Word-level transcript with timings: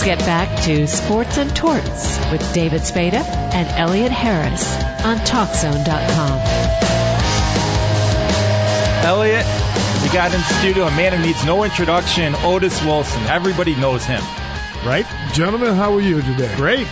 Let's 0.00 0.18
get 0.18 0.26
back 0.26 0.62
to 0.62 0.86
Sports 0.86 1.36
and 1.36 1.54
Torts 1.54 2.18
with 2.32 2.54
David 2.54 2.86
Spada 2.86 3.18
and 3.18 3.68
Elliot 3.68 4.10
Harris 4.10 4.64
on 5.04 5.18
TalkZone.com. 5.18 6.40
Elliot, 9.04 9.44
we 10.02 10.08
got 10.08 10.32
in 10.32 10.40
the 10.40 10.54
studio 10.58 10.86
a 10.86 10.90
man 10.92 11.12
who 11.12 11.26
needs 11.26 11.44
no 11.44 11.64
introduction, 11.64 12.34
Otis 12.36 12.82
Wilson. 12.82 13.24
Everybody 13.24 13.76
knows 13.76 14.02
him. 14.06 14.22
Right? 14.86 15.04
Gentlemen, 15.34 15.74
how 15.74 15.92
are 15.92 16.00
you 16.00 16.22
today? 16.22 16.56
Great. 16.56 16.88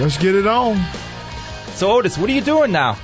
Let's 0.00 0.18
get 0.18 0.34
it 0.34 0.48
on. 0.48 0.84
So, 1.74 1.92
Otis, 1.92 2.18
what 2.18 2.28
are 2.28 2.32
you 2.32 2.40
doing 2.40 2.72
now? 2.72 2.98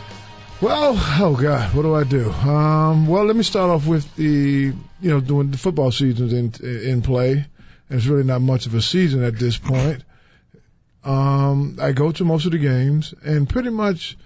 Well, 0.60 0.94
oh 0.96 1.38
God, 1.40 1.72
what 1.72 1.82
do 1.82 1.94
I 1.94 2.02
do? 2.02 2.32
Um, 2.32 3.06
well, 3.06 3.26
let 3.26 3.36
me 3.36 3.44
start 3.44 3.70
off 3.70 3.86
with 3.86 4.12
the, 4.16 4.24
you 4.24 4.74
know, 5.00 5.20
doing 5.20 5.52
the 5.52 5.56
football 5.56 5.92
season's 5.92 6.32
in 6.32 6.52
in 6.66 7.02
play. 7.02 7.46
It's 7.90 8.06
really 8.06 8.24
not 8.24 8.40
much 8.40 8.66
of 8.66 8.74
a 8.74 8.80
season 8.80 9.24
at 9.24 9.38
this 9.38 9.58
point. 9.58 10.04
Um, 11.04 11.78
I 11.80 11.92
go 11.92 12.12
to 12.12 12.24
most 12.24 12.46
of 12.46 12.52
the 12.52 12.58
games 12.58 13.14
and 13.24 13.48
pretty 13.48 13.70
much 13.70 14.16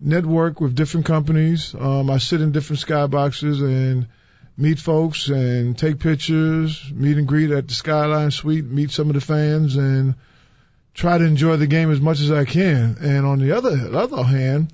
network 0.00 0.60
with 0.60 0.74
different 0.74 1.06
companies. 1.06 1.74
Um, 1.74 2.10
I 2.10 2.18
sit 2.18 2.40
in 2.40 2.52
different 2.52 2.82
skyboxes 2.82 3.62
and 3.62 4.08
meet 4.56 4.78
folks 4.78 5.28
and 5.28 5.78
take 5.78 5.98
pictures, 5.98 6.90
meet 6.92 7.16
and 7.16 7.26
greet 7.26 7.50
at 7.50 7.68
the 7.68 7.74
Skyline 7.74 8.30
Suite, 8.30 8.64
meet 8.64 8.90
some 8.90 9.08
of 9.08 9.14
the 9.14 9.20
fans, 9.20 9.76
and 9.76 10.14
try 10.94 11.18
to 11.18 11.24
enjoy 11.24 11.56
the 11.56 11.66
game 11.66 11.90
as 11.90 12.00
much 12.00 12.20
as 12.20 12.30
I 12.30 12.44
can. 12.44 12.96
And 13.00 13.24
on 13.24 13.38
the 13.38 13.52
other 13.56 13.76
the 13.76 13.98
other 13.98 14.22
hand, 14.22 14.72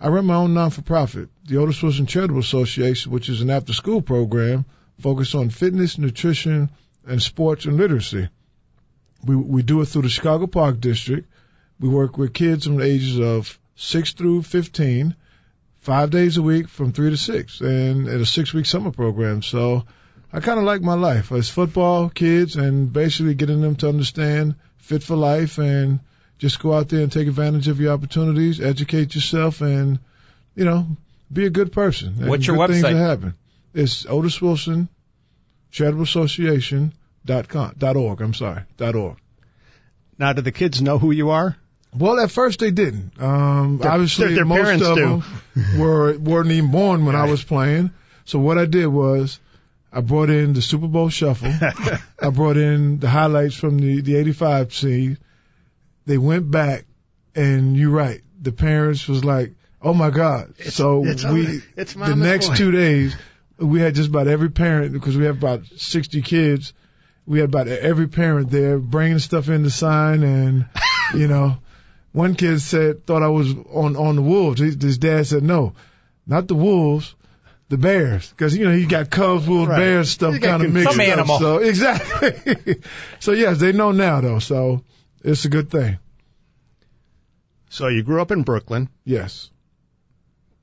I 0.00 0.08
run 0.08 0.26
my 0.26 0.34
own 0.34 0.54
non-for-profit, 0.54 1.28
the 1.46 1.58
Otis 1.58 1.82
Wilson 1.82 2.06
Charitable 2.06 2.40
Association, 2.40 3.12
which 3.12 3.28
is 3.28 3.40
an 3.40 3.50
after-school 3.50 4.02
program 4.02 4.64
focused 5.00 5.34
on 5.34 5.50
fitness, 5.50 5.98
nutrition, 5.98 6.70
and 7.06 7.22
sports 7.22 7.64
and 7.66 7.76
literacy. 7.76 8.28
We 9.24 9.36
we 9.36 9.62
do 9.62 9.80
it 9.80 9.86
through 9.86 10.02
the 10.02 10.08
Chicago 10.08 10.46
Park 10.46 10.80
District. 10.80 11.28
We 11.80 11.88
work 11.88 12.18
with 12.18 12.32
kids 12.32 12.66
from 12.66 12.76
the 12.76 12.84
ages 12.84 13.18
of 13.18 13.58
six 13.74 14.12
through 14.12 14.42
fifteen, 14.42 15.16
five 15.80 16.10
days 16.10 16.36
a 16.36 16.42
week 16.42 16.68
from 16.68 16.92
three 16.92 17.10
to 17.10 17.16
six, 17.16 17.60
and 17.60 18.08
at 18.08 18.20
a 18.20 18.26
six-week 18.26 18.66
summer 18.66 18.90
program. 18.90 19.42
So 19.42 19.84
I 20.32 20.40
kind 20.40 20.58
of 20.58 20.64
like 20.64 20.82
my 20.82 20.94
life. 20.94 21.32
It's 21.32 21.48
football, 21.48 22.08
kids, 22.10 22.56
and 22.56 22.92
basically 22.92 23.34
getting 23.34 23.60
them 23.60 23.76
to 23.76 23.88
understand 23.88 24.56
fit 24.78 25.02
for 25.02 25.16
life 25.16 25.58
and 25.58 26.00
just 26.38 26.60
go 26.60 26.74
out 26.74 26.88
there 26.88 27.00
and 27.00 27.10
take 27.10 27.28
advantage 27.28 27.68
of 27.68 27.80
your 27.80 27.92
opportunities, 27.92 28.60
educate 28.60 29.14
yourself, 29.14 29.60
and 29.62 29.98
you 30.54 30.64
know, 30.64 30.86
be 31.32 31.46
a 31.46 31.50
good 31.50 31.72
person. 31.72 32.14
And 32.20 32.28
What's 32.28 32.46
your 32.46 32.66
Things 32.66 32.84
website? 32.84 32.92
that 32.92 32.96
happen. 32.96 33.34
It's 33.72 34.06
Otis 34.06 34.40
Wilson 34.40 34.88
Charitable 35.74 36.04
Association 36.04 36.92
dot 37.26 37.48
com 37.48 37.74
dot 37.76 37.96
org. 37.96 38.20
I'm 38.20 38.32
sorry 38.32 38.62
dot 38.76 38.94
org. 38.94 39.16
Now, 40.16 40.32
do 40.32 40.40
the 40.40 40.52
kids 40.52 40.80
know 40.80 40.98
who 40.98 41.10
you 41.10 41.30
are? 41.30 41.56
Well, 41.92 42.20
at 42.20 42.30
first 42.30 42.60
they 42.60 42.70
didn't. 42.70 43.20
Um, 43.20 43.78
Their- 43.78 43.90
obviously, 43.90 44.26
their- 44.28 44.36
their 44.36 44.44
most 44.44 44.82
of 44.82 44.94
do. 44.94 45.22
them 45.56 45.78
were 45.78 46.16
weren't 46.16 46.50
even 46.52 46.70
born 46.70 47.04
when 47.04 47.16
I 47.16 47.24
was 47.28 47.42
playing. 47.42 47.90
So 48.24 48.38
what 48.38 48.56
I 48.56 48.66
did 48.66 48.86
was 48.86 49.40
I 49.92 50.00
brought 50.00 50.30
in 50.30 50.52
the 50.52 50.62
Super 50.62 50.86
Bowl 50.86 51.08
Shuffle. 51.08 51.52
I 52.22 52.30
brought 52.30 52.56
in 52.56 53.00
the 53.00 53.08
highlights 53.08 53.56
from 53.56 53.78
the 53.78 54.00
the 54.00 54.14
'85 54.14 54.72
seed. 54.72 55.18
They 56.06 56.18
went 56.18 56.50
back, 56.52 56.84
and 57.34 57.76
you're 57.76 57.90
right. 57.90 58.22
The 58.40 58.52
parents 58.52 59.08
was 59.08 59.24
like, 59.24 59.54
"Oh 59.82 59.94
my 59.94 60.10
God!" 60.10 60.54
so 60.70 61.04
it's 61.04 61.24
we 61.24 61.62
it's 61.76 61.94
the 61.94 62.14
next 62.14 62.56
two 62.56 62.70
days 62.70 63.16
we 63.58 63.80
had 63.80 63.94
just 63.94 64.08
about 64.08 64.26
every 64.28 64.50
parent 64.50 64.92
because 64.92 65.16
we 65.16 65.24
have 65.26 65.36
about 65.38 65.64
60 65.66 66.22
kids. 66.22 66.72
We 67.26 67.38
had 67.40 67.48
about 67.48 67.68
every 67.68 68.08
parent 68.08 68.50
there 68.50 68.78
bringing 68.78 69.18
stuff 69.18 69.48
in 69.48 69.62
to 69.62 69.70
sign, 69.70 70.22
and 70.22 70.66
you 71.14 71.26
know, 71.28 71.56
one 72.12 72.34
kid 72.34 72.60
said 72.60 73.06
thought 73.06 73.22
I 73.22 73.28
was 73.28 73.52
on 73.72 73.96
on 73.96 74.16
the 74.16 74.22
Wolves. 74.22 74.60
His, 74.60 74.80
his 74.82 74.98
dad 74.98 75.26
said 75.26 75.42
no, 75.42 75.72
not 76.26 76.48
the 76.48 76.54
Wolves, 76.54 77.14
the 77.70 77.78
Bears, 77.78 78.28
because 78.28 78.54
you 78.56 78.66
know 78.66 78.74
he 78.74 78.84
got 78.86 79.08
Cubs, 79.10 79.46
Wolves, 79.48 79.68
Right. 79.70 79.78
Bears 79.78 80.10
stuff 80.10 80.38
kind 80.40 80.62
of 80.62 80.72
confused. 80.72 80.74
mixed 80.74 80.92
Some 80.92 81.00
up. 81.00 81.06
animal. 81.12 81.38
So 81.38 81.58
exactly. 81.70 82.82
so 83.20 83.32
yes, 83.32 83.58
they 83.58 83.72
know 83.72 83.92
now 83.92 84.20
though. 84.20 84.38
So 84.40 84.82
it's 85.22 85.44
a 85.46 85.48
good 85.48 85.70
thing. 85.70 85.98
So 87.70 87.88
you 87.88 88.02
grew 88.02 88.20
up 88.20 88.30
in 88.30 88.42
Brooklyn. 88.42 88.88
Yes. 89.04 89.50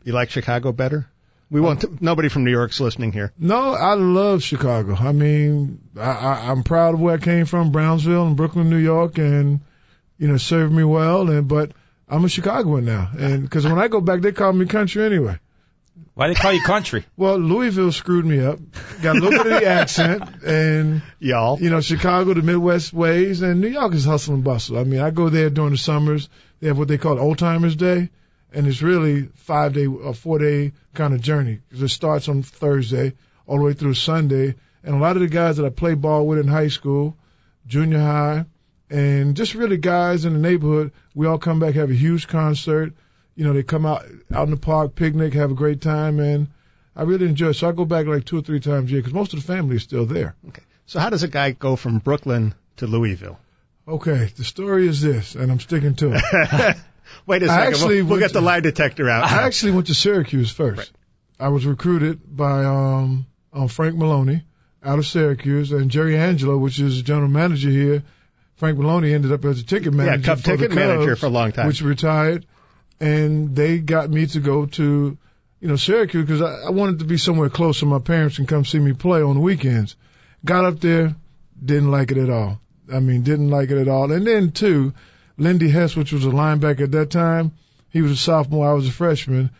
You 0.03 0.13
like 0.13 0.29
Chicago 0.29 0.71
better? 0.71 1.07
We 1.51 1.59
won't. 1.59 2.01
nobody 2.01 2.29
from 2.29 2.45
New 2.45 2.51
York's 2.51 2.79
listening 2.79 3.11
here. 3.11 3.33
No, 3.37 3.73
I 3.73 3.95
love 3.95 4.41
Chicago. 4.41 4.95
I 4.95 5.11
mean, 5.11 5.81
I, 5.97 6.11
I, 6.11 6.49
I'm 6.49 6.63
proud 6.63 6.93
of 6.93 7.01
where 7.01 7.15
I 7.15 7.17
came 7.17 7.45
from, 7.45 7.73
Brownsville 7.73 8.25
and 8.25 8.37
Brooklyn, 8.37 8.69
New 8.69 8.77
York, 8.77 9.17
and 9.17 9.59
you 10.17 10.29
know, 10.29 10.37
served 10.37 10.73
me 10.73 10.85
well. 10.85 11.29
And 11.29 11.49
but 11.49 11.73
I'm 12.07 12.23
a 12.23 12.29
Chicagoan 12.29 12.85
now, 12.85 13.09
and 13.19 13.43
because 13.43 13.65
when 13.65 13.77
I 13.77 13.89
go 13.89 13.99
back, 13.99 14.21
they 14.21 14.31
call 14.31 14.53
me 14.53 14.65
country 14.65 15.03
anyway. 15.03 15.39
Why 16.13 16.29
they 16.29 16.35
call 16.35 16.53
you 16.53 16.61
country? 16.63 17.05
Well, 17.17 17.37
Louisville 17.37 17.91
screwed 17.91 18.25
me 18.25 18.39
up. 18.39 18.59
Got 19.01 19.17
a 19.17 19.19
little 19.19 19.43
bit 19.43 19.53
of 19.53 19.59
the 19.59 19.67
accent, 19.67 20.23
and 20.45 21.01
Y'all. 21.19 21.59
you 21.59 21.69
know, 21.69 21.81
Chicago, 21.81 22.33
the 22.33 22.41
Midwest 22.41 22.93
ways, 22.93 23.41
and 23.41 23.59
New 23.59 23.67
York 23.67 23.93
is 23.93 24.05
hustle 24.05 24.35
and 24.35 24.43
bustle. 24.43 24.77
I 24.77 24.85
mean, 24.85 25.01
I 25.01 25.09
go 25.11 25.29
there 25.29 25.49
during 25.49 25.71
the 25.71 25.77
summers. 25.77 26.29
They 26.59 26.67
have 26.67 26.77
what 26.77 26.87
they 26.87 26.97
call 26.97 27.19
Old 27.19 27.37
Timers 27.39 27.75
Day, 27.75 28.09
and 28.53 28.67
it's 28.67 28.81
really 28.81 29.23
five 29.35 29.73
day 29.73 29.87
or 29.87 30.09
uh, 30.09 30.13
four 30.13 30.39
day 30.39 30.73
kind 30.93 31.13
of 31.13 31.21
journey 31.21 31.59
'cause 31.71 31.81
it 31.81 31.87
starts 31.89 32.27
on 32.29 32.43
Thursday 32.43 33.13
all 33.47 33.57
the 33.57 33.63
way 33.63 33.73
through 33.73 33.93
Sunday. 33.93 34.55
And 34.83 34.95
a 34.95 34.99
lot 34.99 35.15
of 35.15 35.21
the 35.21 35.27
guys 35.27 35.57
that 35.57 35.65
I 35.65 35.69
played 35.69 36.01
ball 36.01 36.25
with 36.27 36.39
in 36.39 36.47
high 36.47 36.69
school, 36.69 37.15
junior 37.67 37.99
high, 37.99 38.45
and 38.89 39.35
just 39.35 39.53
really 39.55 39.77
guys 39.77 40.25
in 40.25 40.33
the 40.33 40.39
neighborhood, 40.39 40.91
we 41.15 41.27
all 41.27 41.37
come 41.37 41.59
back, 41.59 41.75
have 41.75 41.91
a 41.91 41.95
huge 41.95 42.27
concert. 42.27 42.93
You 43.35 43.45
know, 43.45 43.53
they 43.53 43.63
come 43.63 43.85
out 43.85 44.05
out 44.33 44.45
in 44.45 44.51
the 44.51 44.57
park, 44.57 44.95
picnic, 44.95 45.33
have 45.33 45.51
a 45.51 45.55
great 45.55 45.81
time, 45.81 46.19
and 46.19 46.47
I 46.95 47.03
really 47.03 47.27
enjoy 47.27 47.49
it. 47.49 47.53
So 47.55 47.69
I 47.69 47.71
go 47.71 47.85
back 47.85 48.05
like 48.07 48.25
two 48.25 48.37
or 48.37 48.41
three 48.41 48.59
times 48.59 48.89
a 48.89 48.93
year 48.93 49.01
because 49.01 49.13
most 49.13 49.33
of 49.33 49.39
the 49.39 49.45
family 49.45 49.77
is 49.77 49.83
still 49.83 50.05
there. 50.05 50.35
Okay. 50.49 50.63
So 50.85 50.99
how 50.99 51.09
does 51.09 51.23
a 51.23 51.27
guy 51.29 51.51
go 51.51 51.75
from 51.77 51.99
Brooklyn 51.99 52.53
to 52.77 52.87
Louisville? 52.87 53.39
Okay, 53.87 54.31
the 54.35 54.43
story 54.43 54.87
is 54.87 55.01
this, 55.01 55.35
and 55.35 55.51
I'm 55.51 55.59
sticking 55.59 55.95
to 55.95 56.13
it. 56.13 56.75
Wait 57.25 57.43
a 57.43 57.47
second. 57.47 57.73
actually 57.73 58.01
we'll, 58.01 58.11
we'll 58.11 58.19
get 58.19 58.33
the 58.33 58.41
lie 58.41 58.59
detector 58.59 59.09
out. 59.09 59.23
I 59.23 59.43
actually 59.43 59.73
went 59.73 59.87
to 59.87 59.93
Syracuse 59.93 60.51
first. 60.51 60.77
Right. 60.77 60.91
I 61.39 61.49
was 61.49 61.65
recruited 61.65 62.19
by 62.25 62.65
um, 62.65 63.25
um 63.53 63.67
Frank 63.67 63.95
Maloney 63.95 64.43
out 64.83 64.99
of 64.99 65.05
Syracuse, 65.05 65.71
and 65.71 65.91
Jerry 65.91 66.17
Angelo, 66.17 66.57
which 66.57 66.79
is 66.79 66.97
the 66.97 67.03
general 67.03 67.29
manager 67.29 67.69
here. 67.69 68.03
Frank 68.55 68.77
Maloney 68.77 69.13
ended 69.13 69.31
up 69.31 69.43
as 69.45 69.59
a 69.59 69.63
ticket 69.63 69.93
manager. 69.93 70.23
Cub 70.23 70.39
for 70.39 70.43
ticket 70.43 70.69
the 70.69 70.75
manager 70.75 71.09
Cubs, 71.09 71.19
for 71.19 71.25
a 71.27 71.29
long 71.29 71.51
time. 71.51 71.67
which 71.67 71.81
retired, 71.81 72.45
and 72.99 73.55
they 73.55 73.79
got 73.79 74.09
me 74.09 74.25
to 74.27 74.39
go 74.39 74.65
to 74.65 75.17
you 75.59 75.67
know 75.67 75.75
Syracuse 75.75 76.25
because 76.25 76.41
I, 76.41 76.67
I 76.67 76.69
wanted 76.69 76.99
to 76.99 77.05
be 77.05 77.17
somewhere 77.17 77.49
close 77.49 77.79
so 77.79 77.85
my 77.85 77.99
parents 77.99 78.35
can 78.35 78.45
come 78.45 78.65
see 78.65 78.79
me 78.79 78.93
play 78.93 79.21
on 79.21 79.35
the 79.35 79.41
weekends. 79.41 79.95
Got 80.43 80.65
up 80.65 80.79
there, 80.79 81.15
didn't 81.63 81.91
like 81.91 82.11
it 82.11 82.17
at 82.17 82.29
all. 82.29 82.59
I 82.91 82.99
mean, 82.99 83.21
didn't 83.21 83.49
like 83.49 83.69
it 83.71 83.77
at 83.77 83.87
all. 83.87 84.11
And 84.11 84.25
then 84.25 84.51
too, 84.51 84.93
Lindy 85.37 85.69
Hess, 85.69 85.95
which 85.95 86.11
was 86.11 86.25
a 86.25 86.29
linebacker 86.29 86.81
at 86.81 86.91
that 86.91 87.09
time, 87.09 87.51
he 87.89 88.01
was 88.01 88.11
a 88.11 88.17
sophomore, 88.17 88.69
I 88.69 88.73
was 88.73 88.87
a 88.87 88.91
freshman. 88.91 89.51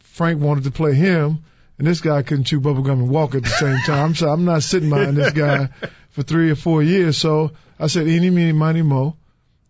Frank 0.00 0.40
wanted 0.40 0.64
to 0.64 0.70
play 0.70 0.94
him, 0.94 1.44
and 1.78 1.86
this 1.86 2.00
guy 2.00 2.22
couldn't 2.22 2.44
chew 2.44 2.60
bubblegum 2.60 2.92
and 2.92 3.08
walk 3.08 3.34
at 3.34 3.42
the 3.42 3.48
same 3.48 3.78
time. 3.78 4.14
I'm 4.20 4.28
I'm 4.28 4.44
not 4.44 4.62
sitting 4.62 4.90
behind 4.90 5.16
this 5.16 5.32
guy 5.32 5.68
for 6.10 6.22
three 6.22 6.50
or 6.50 6.54
four 6.54 6.82
years. 6.82 7.18
So 7.18 7.52
I 7.78 7.88
said, 7.88 8.06
any, 8.06 8.30
meeny, 8.30 8.52
money, 8.52 8.82
mo. 8.82 9.16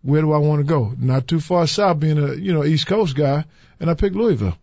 Where 0.03 0.21
do 0.21 0.31
I 0.33 0.37
want 0.37 0.59
to 0.59 0.65
go? 0.65 0.93
Not 0.99 1.27
too 1.27 1.39
far 1.39 1.65
south, 1.65 1.99
being 1.99 2.19
a 2.19 2.35
you 2.35 2.53
know 2.53 2.63
East 2.63 2.85
Coast 2.85 3.15
guy, 3.15 3.43
and 3.79 3.89
I 3.89 3.95
picked 3.95 4.15
Louisville. 4.15 4.55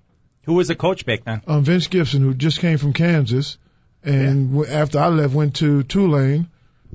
Who 0.44 0.54
was 0.54 0.68
the 0.68 0.76
coach 0.76 1.04
back 1.04 1.24
then? 1.24 1.42
Um, 1.48 1.64
Vince 1.64 1.88
Gibson, 1.88 2.22
who 2.22 2.34
just 2.34 2.60
came 2.60 2.78
from 2.78 2.92
Kansas, 2.92 3.58
and 4.04 4.52
w 4.52 4.70
after 4.70 5.00
I 5.00 5.08
left, 5.08 5.34
went 5.34 5.56
to 5.56 5.82
Tulane, 5.82 6.48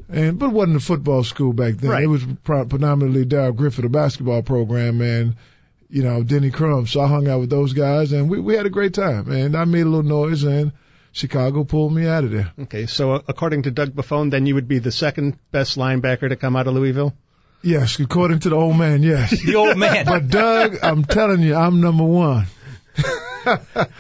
and 0.10 0.40
but 0.40 0.48
it 0.48 0.54
wasn't 0.54 0.78
a 0.78 0.82
football 0.82 1.24
school 1.24 1.54
back 1.54 1.76
then. 1.76 1.90
Right. 1.90 2.04
It 2.04 2.08
was 2.08 2.26
predominantly 2.44 3.26
Darrell 3.26 3.54
Griffith, 3.54 3.86
a 3.86 3.90
basketball 3.90 4.42
program, 4.42 5.02
and 5.02 5.36
you 5.90 6.04
know 6.04 6.24
Denny 6.24 6.52
Crum. 6.52 6.88
So 6.88 7.02
I 7.02 7.08
hung 7.08 7.28
out 7.28 7.40
with 7.40 7.50
those 7.50 7.74
guys, 7.74 8.12
and 8.12 8.30
we 8.30 8.40
we 8.40 8.56
had 8.56 8.66
a 8.66 8.72
great 8.72 8.94
time. 8.94 9.32
And 9.32 9.56
I 9.56 9.66
made 9.66 9.82
a 9.82 9.90
little 9.90 10.04
noise, 10.04 10.44
and 10.44 10.72
Chicago 11.12 11.64
pulled 11.64 11.94
me 11.94 12.08
out 12.08 12.24
of 12.24 12.32
there. 12.32 12.52
Okay, 12.64 12.86
so 12.86 13.14
uh, 13.14 13.22
according 13.28 13.64
to 13.64 13.72
Doug 13.72 13.90
Buffone, 13.90 14.32
then 14.32 14.46
you 14.46 14.56
would 14.56 14.68
be 14.68 14.80
the 14.80 14.92
second 14.92 15.38
best 15.52 15.78
linebacker 15.78 16.30
to 16.30 16.36
come 16.36 16.56
out 16.56 16.68
of 16.68 16.74
Louisville. 16.74 17.14
Yes, 17.64 18.00
according 18.00 18.40
to 18.40 18.50
the 18.50 18.56
old 18.56 18.78
man, 18.78 19.02
yes. 19.02 19.42
The 19.46 19.56
old 19.56 19.78
man. 19.78 20.06
but 20.06 20.30
Doug, 20.30 20.78
I'm 20.84 21.04
telling 21.04 21.42
you, 21.42 21.56
I'm 21.56 21.82
number 21.82 22.04
one. 22.04 22.46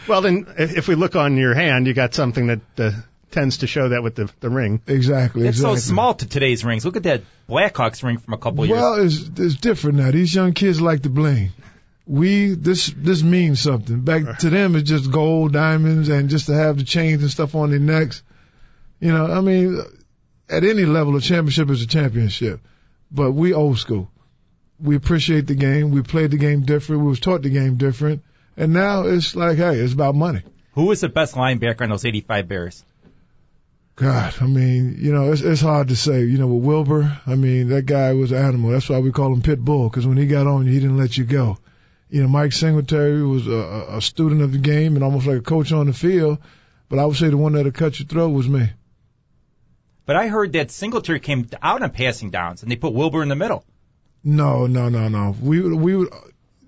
Well, 0.09 0.21
then, 0.21 0.45
if, 0.57 0.77
if 0.77 0.87
we 0.89 0.95
look 0.95 1.15
on 1.15 1.37
your 1.37 1.53
hand, 1.53 1.87
you 1.87 1.93
got 1.93 2.13
something 2.13 2.47
that 2.47 2.59
uh, 2.77 2.91
tends 3.31 3.59
to 3.59 3.67
show 3.67 3.89
that 3.89 4.03
with 4.03 4.15
the 4.15 4.29
the 4.39 4.49
ring. 4.49 4.81
Exactly. 4.87 5.47
it's 5.47 5.59
so 5.59 5.75
small 5.75 6.13
to 6.13 6.27
today's 6.27 6.63
rings. 6.63 6.85
Look 6.85 6.95
at 6.95 7.03
that 7.03 7.23
Blackhawks 7.49 8.03
ring 8.03 8.17
from 8.17 8.33
a 8.33 8.37
couple 8.37 8.65
years. 8.65 8.79
Well, 8.79 9.05
it's 9.05 9.29
it's 9.39 9.55
different 9.55 9.97
now. 9.97 10.11
These 10.11 10.33
young 10.33 10.53
kids 10.53 10.81
like 10.81 11.03
to 11.03 11.09
bling. 11.09 11.51
We 12.05 12.53
this 12.53 12.91
this 12.95 13.21
means 13.21 13.59
something. 13.59 14.01
Back 14.01 14.39
to 14.39 14.49
them, 14.49 14.75
it's 14.75 14.89
just 14.89 15.11
gold, 15.11 15.53
diamonds, 15.53 16.09
and 16.09 16.29
just 16.29 16.45
to 16.45 16.53
have 16.53 16.77
the 16.77 16.83
chains 16.83 17.21
and 17.21 17.31
stuff 17.31 17.55
on 17.55 17.71
their 17.71 17.79
necks. 17.79 18.23
You 18.99 19.11
know, 19.13 19.25
I 19.25 19.41
mean, 19.41 19.81
at 20.49 20.63
any 20.63 20.85
level, 20.85 21.15
a 21.15 21.21
championship 21.21 21.69
is 21.69 21.81
a 21.81 21.87
championship. 21.87 22.61
But 23.11 23.31
we 23.31 23.53
old 23.53 23.77
school. 23.77 24.09
We 24.79 24.95
appreciate 24.95 25.47
the 25.47 25.55
game. 25.55 25.91
We 25.91 26.01
played 26.01 26.31
the 26.31 26.37
game 26.37 26.61
different. 26.61 27.01
We 27.01 27.07
was 27.07 27.19
taught 27.19 27.41
the 27.41 27.49
game 27.49 27.77
different. 27.77 28.23
And 28.55 28.73
now 28.73 29.03
it's 29.03 29.35
like, 29.35 29.57
hey, 29.57 29.75
it's 29.75 29.93
about 29.93 30.15
money. 30.15 30.41
Who 30.73 30.85
was 30.85 31.01
the 31.01 31.09
best 31.09 31.35
linebacker 31.35 31.81
on 31.81 31.89
those 31.89 32.05
85 32.05 32.47
Bears? 32.47 32.85
God, 33.97 34.35
I 34.39 34.45
mean, 34.45 34.97
you 34.99 35.11
know, 35.11 35.31
it's 35.31 35.41
it's 35.41 35.59
hard 35.61 35.87
to 35.87 35.95
say. 35.95 36.23
You 36.23 36.37
know, 36.37 36.47
with 36.47 36.63
Wilber, 36.63 37.19
I 37.25 37.33
mean, 37.35 37.69
that 37.69 37.87
guy 37.87 38.13
was 38.13 38.31
an 38.31 38.37
animal. 38.37 38.69
That's 38.69 38.87
why 38.89 38.99
we 38.99 39.11
call 39.11 39.33
him 39.33 39.41
Pit 39.41 39.59
Bull, 39.59 39.89
because 39.89 40.05
when 40.05 40.17
he 40.17 40.27
got 40.27 40.45
on 40.45 40.65
you, 40.67 40.71
he 40.71 40.79
didn't 40.79 40.97
let 40.97 41.17
you 41.17 41.25
go. 41.25 41.57
You 42.09 42.21
know, 42.21 42.27
Mike 42.29 42.53
Singletary 42.53 43.23
was 43.23 43.47
a, 43.47 43.87
a 43.97 44.01
student 44.01 44.43
of 44.43 44.51
the 44.51 44.59
game 44.59 44.95
and 44.95 45.03
almost 45.03 45.25
like 45.25 45.37
a 45.39 45.41
coach 45.41 45.71
on 45.71 45.87
the 45.87 45.93
field. 45.93 46.37
But 46.89 46.99
I 46.99 47.05
would 47.05 47.17
say 47.17 47.29
the 47.29 47.37
one 47.37 47.53
that'll 47.53 47.71
cut 47.71 47.99
your 47.99 48.07
throat 48.07 48.29
was 48.29 48.47
me. 48.47 48.69
But 50.05 50.15
I 50.15 50.27
heard 50.27 50.53
that 50.53 50.69
Singletary 50.71 51.19
came 51.19 51.49
out 51.61 51.81
on 51.81 51.89
passing 51.89 52.29
downs, 52.29 52.61
and 52.61 52.71
they 52.71 52.75
put 52.77 52.93
Wilber 52.93 53.23
in 53.23 53.29
the 53.29 53.35
middle. 53.35 53.65
No, 54.23 54.67
no, 54.67 54.89
no, 54.89 55.07
no. 55.09 55.35
We 55.41 55.59
would, 55.59 55.73
we 55.73 55.95
would, 55.97 56.09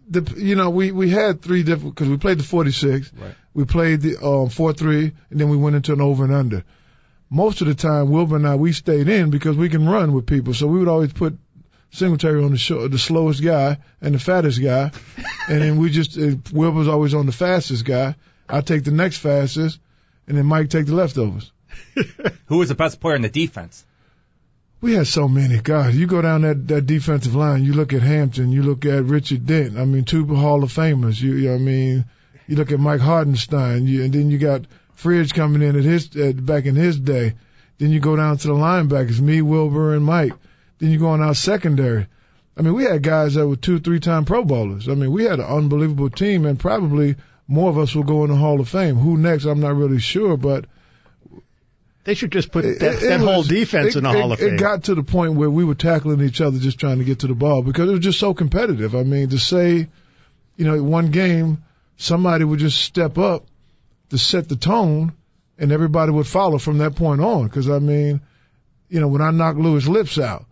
the, 0.09 0.33
you 0.35 0.55
know, 0.55 0.71
we 0.71 0.91
we 0.91 1.09
had 1.11 1.41
three 1.41 1.61
different 1.61 1.93
because 1.95 2.09
we 2.09 2.17
played 2.17 2.39
the 2.39 2.43
46, 2.43 3.13
Right. 3.13 3.35
we 3.53 3.65
played 3.65 4.01
the 4.01 4.17
um, 4.17 4.49
4-3, 4.49 5.13
and 5.29 5.39
then 5.39 5.49
we 5.49 5.57
went 5.57 5.75
into 5.75 5.93
an 5.93 6.01
over 6.01 6.23
and 6.25 6.33
under. 6.33 6.63
Most 7.29 7.61
of 7.61 7.67
the 7.67 7.75
time, 7.75 8.09
Wilber 8.09 8.37
and 8.37 8.47
I 8.47 8.55
we 8.55 8.71
stayed 8.71 9.07
in 9.07 9.29
because 9.29 9.55
we 9.55 9.69
can 9.69 9.87
run 9.87 10.13
with 10.13 10.25
people, 10.25 10.53
so 10.53 10.67
we 10.67 10.79
would 10.79 10.87
always 10.87 11.13
put 11.13 11.37
Singletary 11.91 12.43
on 12.43 12.51
the 12.51 12.57
show, 12.57 12.87
the 12.87 12.99
slowest 12.99 13.43
guy 13.43 13.77
and 14.01 14.13
the 14.13 14.19
fattest 14.19 14.61
guy, 14.61 14.91
and 15.47 15.61
then 15.61 15.77
we 15.77 15.89
just 15.89 16.17
Wilber's 16.51 16.87
always 16.87 17.13
on 17.13 17.25
the 17.25 17.31
fastest 17.31 17.85
guy. 17.85 18.15
I 18.47 18.61
take 18.61 18.83
the 18.83 18.91
next 18.91 19.17
fastest, 19.17 19.79
and 20.27 20.37
then 20.37 20.45
Mike 20.45 20.69
take 20.69 20.85
the 20.85 20.95
leftovers. 20.95 21.51
Who 22.47 22.57
was 22.57 22.69
the 22.69 22.75
best 22.75 22.99
player 22.99 23.15
in 23.15 23.21
the 23.21 23.29
defense? 23.29 23.85
We 24.81 24.93
had 24.93 25.07
so 25.07 25.27
many. 25.27 25.59
God, 25.59 25.93
you 25.93 26.07
go 26.07 26.21
down 26.21 26.43
that, 26.43 26.67
that 26.69 26.85
defensive 26.85 27.35
line, 27.35 27.65
you 27.65 27.73
look 27.73 27.91
at 27.91 28.01
Hampton, 28.01 28.51
you 28.51 28.63
look 28.63 28.85
at 28.85 29.03
Richard 29.03 29.45
Dent. 29.45 29.77
I 29.77 29.83
mean, 29.83 30.05
two 30.05 30.25
Hall 30.25 30.63
of 30.63 30.71
Famers. 30.71 31.21
You, 31.21 31.33
you 31.33 31.53
I 31.53 31.57
mean, 31.57 32.05
you 32.47 32.55
look 32.55 32.71
at 32.71 32.79
Mike 32.79 33.01
Hartenstine, 33.01 33.87
you, 33.87 34.03
and 34.03 34.13
then 34.13 34.31
you 34.31 34.37
got 34.37 34.61
Fridge 34.99 35.33
coming 35.33 35.61
in 35.61 35.77
at 35.77 35.83
his 35.85 36.13
at, 36.17 36.45
back 36.45 36.65
in 36.65 36.75
his 36.75 36.99
day. 36.99 37.33
Then 37.77 37.89
you 37.91 38.01
go 38.01 38.17
down 38.17 38.35
to 38.37 38.47
the 38.49 38.53
linebackers, 38.53 39.21
me, 39.21 39.41
Wilber, 39.41 39.95
and 39.95 40.03
Mike. 40.03 40.33
Then 40.79 40.91
you 40.91 40.99
go 40.99 41.07
on 41.09 41.21
our 41.21 41.33
secondary. 41.33 42.07
I 42.57 42.61
mean, 42.63 42.73
we 42.73 42.83
had 42.83 43.01
guys 43.01 43.35
that 43.35 43.47
were 43.47 43.55
two, 43.55 43.79
three 43.79 44.01
time 44.01 44.25
Pro 44.25 44.43
Bowlers. 44.43 44.89
I 44.89 44.95
mean, 44.95 45.13
we 45.13 45.23
had 45.23 45.39
an 45.39 45.45
unbelievable 45.45 46.09
team, 46.09 46.45
and 46.45 46.59
probably 46.59 47.15
more 47.47 47.69
of 47.69 47.77
us 47.77 47.95
will 47.95 48.03
go 48.03 48.25
in 48.25 48.29
the 48.29 48.35
Hall 48.35 48.59
of 48.59 48.67
Fame. 48.67 48.97
Who 48.97 49.17
next? 49.17 49.45
I'm 49.45 49.61
not 49.61 49.75
really 49.77 49.99
sure, 49.99 50.35
but 50.35 50.65
They 52.03 52.13
should 52.15 52.31
just 52.31 52.51
put 52.51 52.65
it- 52.65 52.79
that, 52.79 52.95
it 53.03 53.07
that 53.07 53.19
whole 53.21 53.37
was- 53.39 53.47
defense 53.47 53.95
it- 53.95 53.99
in 53.99 54.03
the 54.03 54.11
Hall 54.11 54.31
of 54.33 54.39
Fame. 54.39 54.55
It 54.55 54.59
got 54.59 54.83
to 54.85 54.95
the 54.95 55.03
point 55.03 55.35
where 55.35 55.49
we 55.49 55.63
were 55.63 55.75
tackling 55.75 56.21
each 56.21 56.41
other 56.41 56.57
just 56.59 56.79
trying 56.79 56.97
to 56.99 57.03
get 57.05 57.19
to 57.19 57.27
the 57.27 57.35
ball 57.35 57.61
because 57.61 57.87
it 57.87 57.91
was 57.93 58.01
just 58.01 58.19
so 58.19 58.33
competitive. 58.33 58.95
I 58.95 59.03
mean, 59.03 59.29
to 59.29 59.39
say, 59.39 59.87
you 60.57 60.65
know, 60.65 60.81
one 60.83 61.11
game 61.11 61.59
somebody 61.97 62.43
would 62.43 62.59
just 62.59 62.81
step 62.81 63.17
up 63.17 63.45
to 64.09 64.17
set 64.17 64.49
the 64.49 64.55
tone, 64.55 65.13
and 65.57 65.71
everybody 65.71 66.11
would 66.11 66.27
follow 66.27 66.57
from 66.57 66.79
that 66.79 66.95
point 66.95 67.21
on. 67.21 67.45
Because 67.45 67.69
I 67.69 67.79
mean, 67.79 68.21
you 68.89 68.99
know, 68.99 69.07
when 69.07 69.21
I 69.21 69.31
knocked 69.31 69.59
Louis 69.59 69.87
Lipps 69.87 70.17
out, 70.19 70.45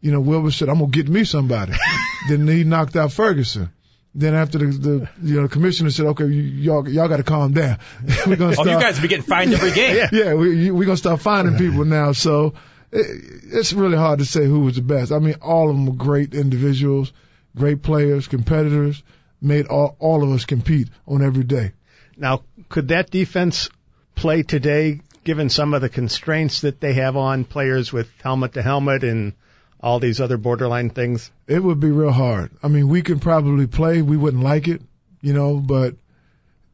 you 0.00 0.12
know, 0.12 0.20
Wilber 0.20 0.50
said, 0.50 0.68
"I'm 0.68 0.78
gonna 0.78 0.90
get 0.90 1.08
me 1.08 1.24
somebody." 1.24 1.72
then 2.28 2.46
he 2.46 2.64
knocked 2.64 2.96
out 2.96 3.12
Ferguson. 3.12 3.70
Then 4.12 4.34
after 4.34 4.58
the, 4.58 4.66
the 4.66 5.08
you 5.22 5.40
know 5.40 5.48
commissioner 5.48 5.90
said, 5.90 6.06
"Okay, 6.06 6.24
you, 6.26 6.42
y'all 6.42 6.88
y'all 6.88 7.08
got 7.08 7.18
to 7.18 7.22
calm 7.22 7.52
down. 7.52 7.78
We're 8.26 8.36
gonna 8.36 8.50
Oh, 8.50 8.54
start." 8.54 8.68
you 8.68 8.80
guys 8.80 8.98
be 9.00 9.08
getting 9.08 9.24
fined 9.24 9.52
every 9.54 9.70
game. 9.72 10.08
yeah, 10.12 10.34
we 10.34 10.70
we 10.70 10.84
gonna 10.86 10.96
start 10.96 11.20
finding 11.20 11.56
people 11.56 11.84
now. 11.84 12.12
So 12.12 12.54
it, 12.90 13.06
it's 13.44 13.72
really 13.72 13.96
hard 13.96 14.18
to 14.18 14.24
say 14.24 14.44
who 14.46 14.60
was 14.60 14.74
the 14.76 14.82
best. 14.82 15.12
I 15.12 15.20
mean, 15.20 15.36
all 15.42 15.70
of 15.70 15.76
them 15.76 15.86
were 15.86 15.92
great 15.92 16.34
individuals, 16.34 17.12
great 17.56 17.82
players, 17.82 18.26
competitors. 18.26 19.02
Made 19.40 19.68
all 19.68 19.96
all 20.00 20.22
of 20.24 20.30
us 20.30 20.44
compete 20.44 20.88
on 21.06 21.22
every 21.22 21.44
day. 21.44 21.72
Now, 22.20 22.42
could 22.68 22.88
that 22.88 23.10
defense 23.10 23.70
play 24.14 24.42
today, 24.42 25.00
given 25.24 25.48
some 25.48 25.72
of 25.72 25.80
the 25.80 25.88
constraints 25.88 26.60
that 26.60 26.78
they 26.78 26.92
have 26.92 27.16
on 27.16 27.44
players 27.44 27.94
with 27.94 28.10
helmet 28.22 28.52
to 28.52 28.62
helmet 28.62 29.04
and 29.04 29.32
all 29.80 30.00
these 30.00 30.20
other 30.20 30.36
borderline 30.36 30.90
things? 30.90 31.30
It 31.46 31.62
would 31.62 31.80
be 31.80 31.90
real 31.90 32.12
hard. 32.12 32.50
I 32.62 32.68
mean, 32.68 32.88
we 32.88 33.00
could 33.00 33.22
probably 33.22 33.66
play. 33.66 34.02
We 34.02 34.18
wouldn't 34.18 34.42
like 34.42 34.68
it, 34.68 34.82
you 35.22 35.32
know, 35.32 35.56
but 35.56 35.94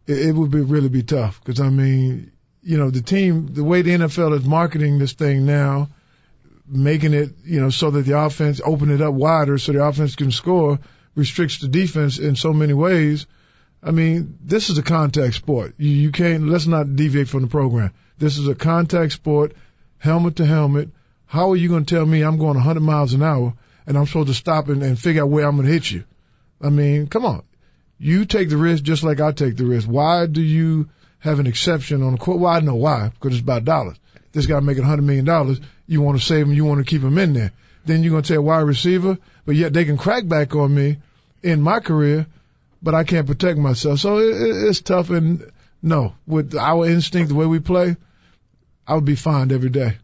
it, 0.09 0.19
it 0.19 0.33
would 0.35 0.51
be 0.51 0.63
really 0.63 0.89
be 0.89 1.05
tough 1.05 1.41
because 1.45 1.61
I 1.61 1.71
mean, 1.71 2.33
you 2.65 2.77
know, 2.77 2.91
the 2.91 3.03
team, 3.03 3.55
the 3.55 3.63
way 3.63 3.83
the 3.83 3.93
NFL 3.93 4.37
is 4.37 4.45
marketing 4.45 4.99
this 4.99 5.13
thing 5.13 5.47
now, 5.47 5.91
making 6.67 7.15
it, 7.15 7.31
you 7.45 7.61
know, 7.61 7.71
so 7.71 7.93
that 7.93 8.03
the 8.03 8.19
offense 8.19 8.61
open 8.65 8.91
it 8.91 9.01
up 9.01 9.15
wider 9.15 9.59
so 9.59 9.71
the 9.71 9.85
offense 9.85 10.17
can 10.17 10.33
score, 10.33 10.81
restricts 11.15 11.61
the 11.61 11.69
defense 11.69 12.19
in 12.19 12.35
so 12.35 12.53
many 12.53 12.73
ways. 12.73 13.27
I 13.83 13.91
mean, 13.91 14.39
this 14.43 14.71
is 14.71 14.79
a 14.79 14.83
contact 14.83 15.35
sport. 15.35 15.75
You, 15.79 15.91
you 15.91 16.13
can't, 16.13 16.49
let's 16.49 16.67
not 16.67 16.97
deviate 16.97 17.29
from 17.29 17.43
the 17.43 17.49
program. 17.49 17.93
This 18.19 18.39
is 18.39 18.49
a 18.49 18.55
contact 18.55 19.13
sport, 19.13 19.55
helmet 19.99 20.37
to 20.37 20.47
helmet. 20.47 20.91
How 21.27 21.51
are 21.51 21.57
you 21.57 21.69
going 21.69 21.85
to 21.85 21.95
tell 21.95 22.07
me 22.07 22.23
I'm 22.23 22.39
going 22.39 22.55
100 22.55 22.81
miles 22.81 23.13
an 23.13 23.23
hour 23.23 23.55
and 23.87 23.97
I'm 23.97 24.07
supposed 24.07 24.29
to 24.29 24.35
stop 24.35 24.69
and, 24.69 24.83
and 24.83 24.99
figure 24.99 25.23
out 25.23 25.29
where 25.29 25.47
I'm 25.47 25.57
going 25.57 25.67
to 25.67 25.73
hit 25.73 25.91
you? 25.91 26.05
I 26.61 26.71
mean, 26.71 27.07
come 27.07 27.25
on. 27.25 27.43
You 27.99 28.25
take 28.25 28.49
the 28.49 28.57
risk 28.57 28.83
just 28.83 29.03
like 29.03 29.21
I 29.21 29.33
take 29.33 29.57
the 29.57 29.67
risk. 29.67 29.87
Why 29.87 30.27
do 30.27 30.43
you 30.43 30.89
have 31.19 31.39
an 31.39 31.47
exception 31.47 32.03
on 32.03 32.13
the 32.13 32.19
court? 32.19 32.39
Well, 32.39 32.53
I 32.53 32.61
know 32.61 32.75
why, 32.75 33.09
because 33.09 33.35
it's 33.35 33.43
about 33.43 33.65
dollars. 33.65 33.97
This 34.33 34.47
guy 34.47 34.61
making 34.61 34.85
$100 34.85 35.03
million. 35.03 35.59
You 35.87 36.03
want 36.03 36.19
to 36.19 36.25
save 36.25 36.47
him. 36.47 36.53
You 36.53 36.65
want 36.65 36.85
to 36.85 36.91
keep 36.91 37.03
him 37.03 37.19
in 37.19 37.33
there. 37.33 37.53
Then 37.87 38.03
you're 38.03 38.11
going 38.11 38.25
to 38.25 38.37
a 38.37 38.43
wide 38.43 38.61
receiver, 38.61 39.17
but 39.45 39.55
yet 39.55 39.73
they 39.73 39.85
can 39.85 39.97
crack 39.97 40.27
back 40.27 40.55
on 40.55 40.75
me 40.75 40.99
in 41.43 41.63
my 41.63 41.81
career, 41.81 42.27
but 42.87 42.95
I 42.95 43.03
can't 43.05 43.27
protect 43.27 43.59
myself. 43.59 43.99
So 43.99 44.19
it, 44.19 44.29
it, 44.31 44.69
it's 44.69 44.81
tough. 44.81 45.11
And 45.11 45.51
no, 45.83 46.15
with 46.27 46.55
our 46.55 46.87
instinct, 46.87 47.29
the 47.31 47.35
way 47.35 47.45
we 47.47 47.59
play, 47.59 47.97
I 48.87 48.95
would 48.95 49.05
be 49.05 49.17
fined 49.17 49.51
every 49.53 49.71
day. 49.71 49.97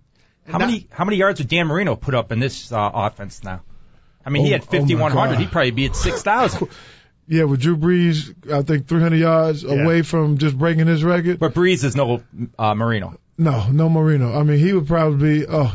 How 0.49 0.59
many 0.59 0.89
how 0.91 1.05
many 1.05 1.17
yards 1.17 1.39
would 1.41 1.49
Dan 1.49 1.69
Marino 1.69 1.95
put 1.95 2.15
up 2.17 2.33
in 2.33 2.41
this 2.41 2.73
uh, 2.73 2.91
offense 2.93 3.45
now? 3.45 3.63
I 4.27 4.31
mean, 4.31 4.45
he 4.45 4.51
Oh- 4.51 4.59
had 4.59 4.63
oh 4.63 4.71
5100. 4.81 5.15
God. 5.31 5.39
He'd 5.39 5.51
probably 5.53 5.71
be 5.71 5.87
at 5.87 5.97
6000. 5.97 6.69
Yeah, 7.29 7.45
with 7.45 7.61
Drew 7.61 7.77
Brees, 7.77 8.35
I 8.53 8.63
think 8.63 8.89
300 8.89 9.17
yards 9.17 9.63
Yeah. 9.63 9.81
away 9.85 10.03
from 10.03 10.39
just 10.39 10.59
breaking 10.59 10.89
his 10.89 11.05
record. 11.05 11.39
but 11.39 11.55
Brees 11.55 11.85
is 11.85 11.95
no 11.95 12.21
uh, 12.59 12.75
Marino. 12.75 13.17
No, 13.39 13.69
no 13.71 13.89
Marino. 13.89 14.35
I 14.39 14.43
mean, 14.43 14.59
he 14.59 14.73
would 14.73 14.89
probably 14.89 15.39
be, 15.41 15.47
oh, 15.49 15.75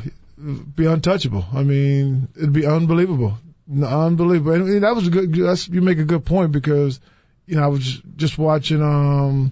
be 0.76 0.86
untouchable. 0.86 1.46
I 1.54 1.64
mean, 1.64 2.28
it'd 2.36 2.52
be 2.52 2.66
unbelievable. 2.68 3.40
Unbelievable. 3.70 4.54
And 4.54 4.84
that 4.84 4.96
was 4.96 5.08
a 5.08 5.12
good, 5.12 5.34
that's, 5.34 5.68
you 5.68 5.82
make 5.82 6.00
a 6.00 6.06
good 6.06 6.26
point 6.26 6.52
because, 6.52 7.00
you 7.46 7.56
know, 7.56 7.64
I 7.64 7.68
was 7.68 8.02
just 8.16 8.38
watching, 8.38 8.82
um, 8.82 9.52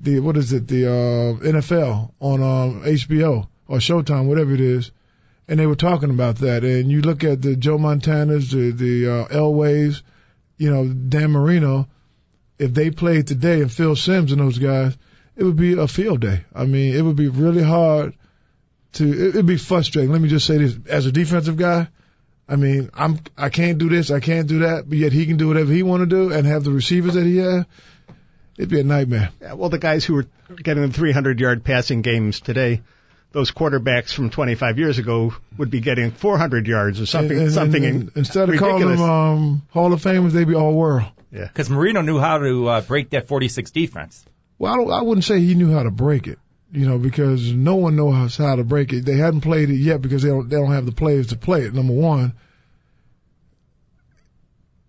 the, 0.00 0.20
what 0.20 0.36
is 0.36 0.52
it, 0.52 0.66
the, 0.66 0.86
uh, 0.86 1.44
NFL 1.44 2.12
on, 2.20 2.42
um, 2.42 2.82
HBO 2.82 3.48
or 3.68 3.78
Showtime, 3.78 4.26
whatever 4.26 4.52
it 4.52 4.60
is. 4.60 4.90
And 5.48 5.60
they 5.60 5.66
were 5.66 5.76
talking 5.76 6.10
about 6.10 6.36
that. 6.36 6.64
And 6.64 6.90
you 6.90 7.02
look 7.02 7.22
at 7.22 7.40
the 7.40 7.54
Joe 7.54 7.78
Montanas, 7.78 8.50
the, 8.50 8.72
the, 8.72 9.12
uh, 9.12 9.28
Elways, 9.28 10.02
you 10.58 10.70
know, 10.70 10.88
Dan 10.88 11.30
Marino, 11.30 11.88
if 12.58 12.72
they 12.72 12.90
played 12.90 13.26
today 13.26 13.60
and 13.60 13.70
Phil 13.70 13.96
Simms 13.96 14.32
and 14.32 14.40
those 14.40 14.58
guys, 14.58 14.96
it 15.36 15.44
would 15.44 15.56
be 15.56 15.74
a 15.74 15.86
field 15.86 16.20
day. 16.20 16.44
I 16.54 16.64
mean, 16.64 16.94
it 16.94 17.02
would 17.02 17.16
be 17.16 17.28
really 17.28 17.62
hard 17.62 18.14
to. 18.94 19.06
It, 19.06 19.28
it'd 19.28 19.46
be 19.46 19.58
frustrating. 19.58 20.10
Let 20.10 20.20
me 20.20 20.28
just 20.28 20.46
say 20.46 20.58
this: 20.58 20.78
as 20.88 21.06
a 21.06 21.12
defensive 21.12 21.56
guy, 21.56 21.88
I 22.48 22.56
mean, 22.56 22.90
I'm 22.94 23.18
I 23.36 23.48
can't 23.48 23.78
do 23.78 23.88
this, 23.88 24.10
I 24.10 24.20
can't 24.20 24.46
do 24.46 24.60
that, 24.60 24.88
but 24.88 24.96
yet 24.98 25.12
he 25.12 25.26
can 25.26 25.36
do 25.36 25.48
whatever 25.48 25.72
he 25.72 25.82
want 25.82 26.00
to 26.02 26.06
do 26.06 26.32
and 26.32 26.46
have 26.46 26.62
the 26.64 26.70
receivers 26.70 27.14
that 27.14 27.24
he 27.24 27.38
has. 27.38 27.64
It'd 28.56 28.70
be 28.70 28.80
a 28.80 28.84
nightmare. 28.84 29.30
Yeah, 29.40 29.54
well, 29.54 29.68
the 29.68 29.78
guys 29.78 30.04
who 30.04 30.14
were 30.14 30.26
getting 30.62 30.86
the 30.86 30.92
300 30.92 31.40
yard 31.40 31.64
passing 31.64 32.02
games 32.02 32.40
today, 32.40 32.82
those 33.32 33.50
quarterbacks 33.50 34.12
from 34.14 34.30
25 34.30 34.78
years 34.78 34.98
ago 34.98 35.34
would 35.58 35.70
be 35.70 35.80
getting 35.80 36.10
400 36.12 36.66
yards 36.66 37.00
or 37.00 37.06
something. 37.06 37.32
And- 37.36 37.46
and- 37.46 37.52
something 37.52 37.84
and 37.84 38.02
in- 38.02 38.12
instead 38.16 38.48
of 38.48 38.56
calling 38.58 38.88
them 38.88 39.00
um, 39.02 39.62
Hall 39.70 39.92
of 39.92 40.00
Famers, 40.02 40.30
they'd 40.32 40.46
be 40.48 40.54
all 40.54 40.72
world. 40.72 41.04
Yeah, 41.32 41.48
Because 41.48 41.68
Marino 41.68 42.00
knew 42.00 42.18
how 42.18 42.38
to 42.38 42.68
uh, 42.68 42.80
break 42.82 43.10
that 43.10 43.26
46 43.28 43.72
defense. 43.72 44.24
Well, 44.58 44.72
I, 44.72 44.76
don't, 44.76 44.90
I 44.92 45.02
wouldn't 45.02 45.24
say 45.24 45.40
he 45.40 45.54
knew 45.54 45.72
how 45.72 45.82
to 45.82 45.90
break 45.90 46.28
it, 46.28 46.38
you 46.72 46.86
know, 46.86 46.98
because 46.98 47.52
no 47.52 47.76
one 47.76 47.96
knows 47.96 48.36
how 48.36 48.56
to 48.56 48.64
break 48.64 48.92
it. 48.92 49.04
They 49.04 49.16
hadn't 49.16 49.42
played 49.42 49.70
it 49.70 49.76
yet 49.76 50.02
because 50.02 50.22
they 50.22 50.28
don't 50.28 50.48
they 50.48 50.56
don't 50.56 50.72
have 50.72 50.86
the 50.86 50.92
players 50.92 51.28
to 51.28 51.36
play 51.36 51.62
it. 51.62 51.74
Number 51.74 51.92
one. 51.92 52.32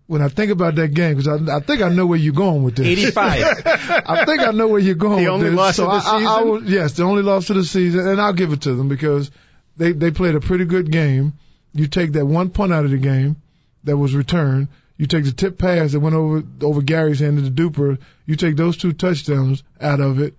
When 0.06 0.22
I 0.22 0.28
think 0.28 0.50
about 0.50 0.76
that 0.76 0.94
game, 0.94 1.16
because 1.16 1.28
I, 1.28 1.56
I 1.56 1.60
think 1.60 1.82
I 1.82 1.90
know 1.90 2.06
where 2.06 2.18
you're 2.18 2.32
going 2.32 2.62
with 2.62 2.76
this. 2.76 2.86
85. 2.86 3.42
I 4.06 4.24
think 4.24 4.40
I 4.40 4.52
know 4.52 4.66
where 4.66 4.80
you're 4.80 4.94
going. 4.94 5.22
The 5.22 5.30
with 5.30 5.40
only 5.40 5.50
this. 5.50 5.56
loss 5.56 5.76
so 5.76 5.90
of 5.90 6.02
the 6.02 6.08
I, 6.08 6.12
I, 6.12 6.16
I 6.16 6.18
season? 6.18 6.48
will, 6.48 6.64
yes, 6.64 6.92
the 6.94 7.02
only 7.02 7.22
loss 7.22 7.50
of 7.50 7.56
the 7.56 7.64
season, 7.64 8.08
and 8.08 8.18
I'll 8.18 8.32
give 8.32 8.54
it 8.54 8.62
to 8.62 8.74
them 8.74 8.88
because 8.88 9.30
they 9.76 9.92
they 9.92 10.10
played 10.10 10.34
a 10.34 10.40
pretty 10.40 10.64
good 10.64 10.90
game. 10.90 11.34
You 11.74 11.88
take 11.88 12.12
that 12.12 12.24
one 12.24 12.48
punt 12.48 12.72
out 12.72 12.86
of 12.86 12.90
the 12.90 12.96
game 12.96 13.36
that 13.84 13.98
was 13.98 14.14
returned. 14.14 14.68
You 14.96 15.06
take 15.06 15.24
the 15.24 15.32
tip 15.32 15.58
pass 15.58 15.92
that 15.92 16.00
went 16.00 16.16
over 16.16 16.42
over 16.62 16.80
Gary's 16.80 17.20
hand 17.20 17.36
to 17.36 17.42
the 17.42 17.50
Duper. 17.50 17.98
You 18.24 18.36
take 18.36 18.56
those 18.56 18.78
two 18.78 18.94
touchdowns 18.94 19.62
out 19.78 20.00
of 20.00 20.20
it. 20.20 20.34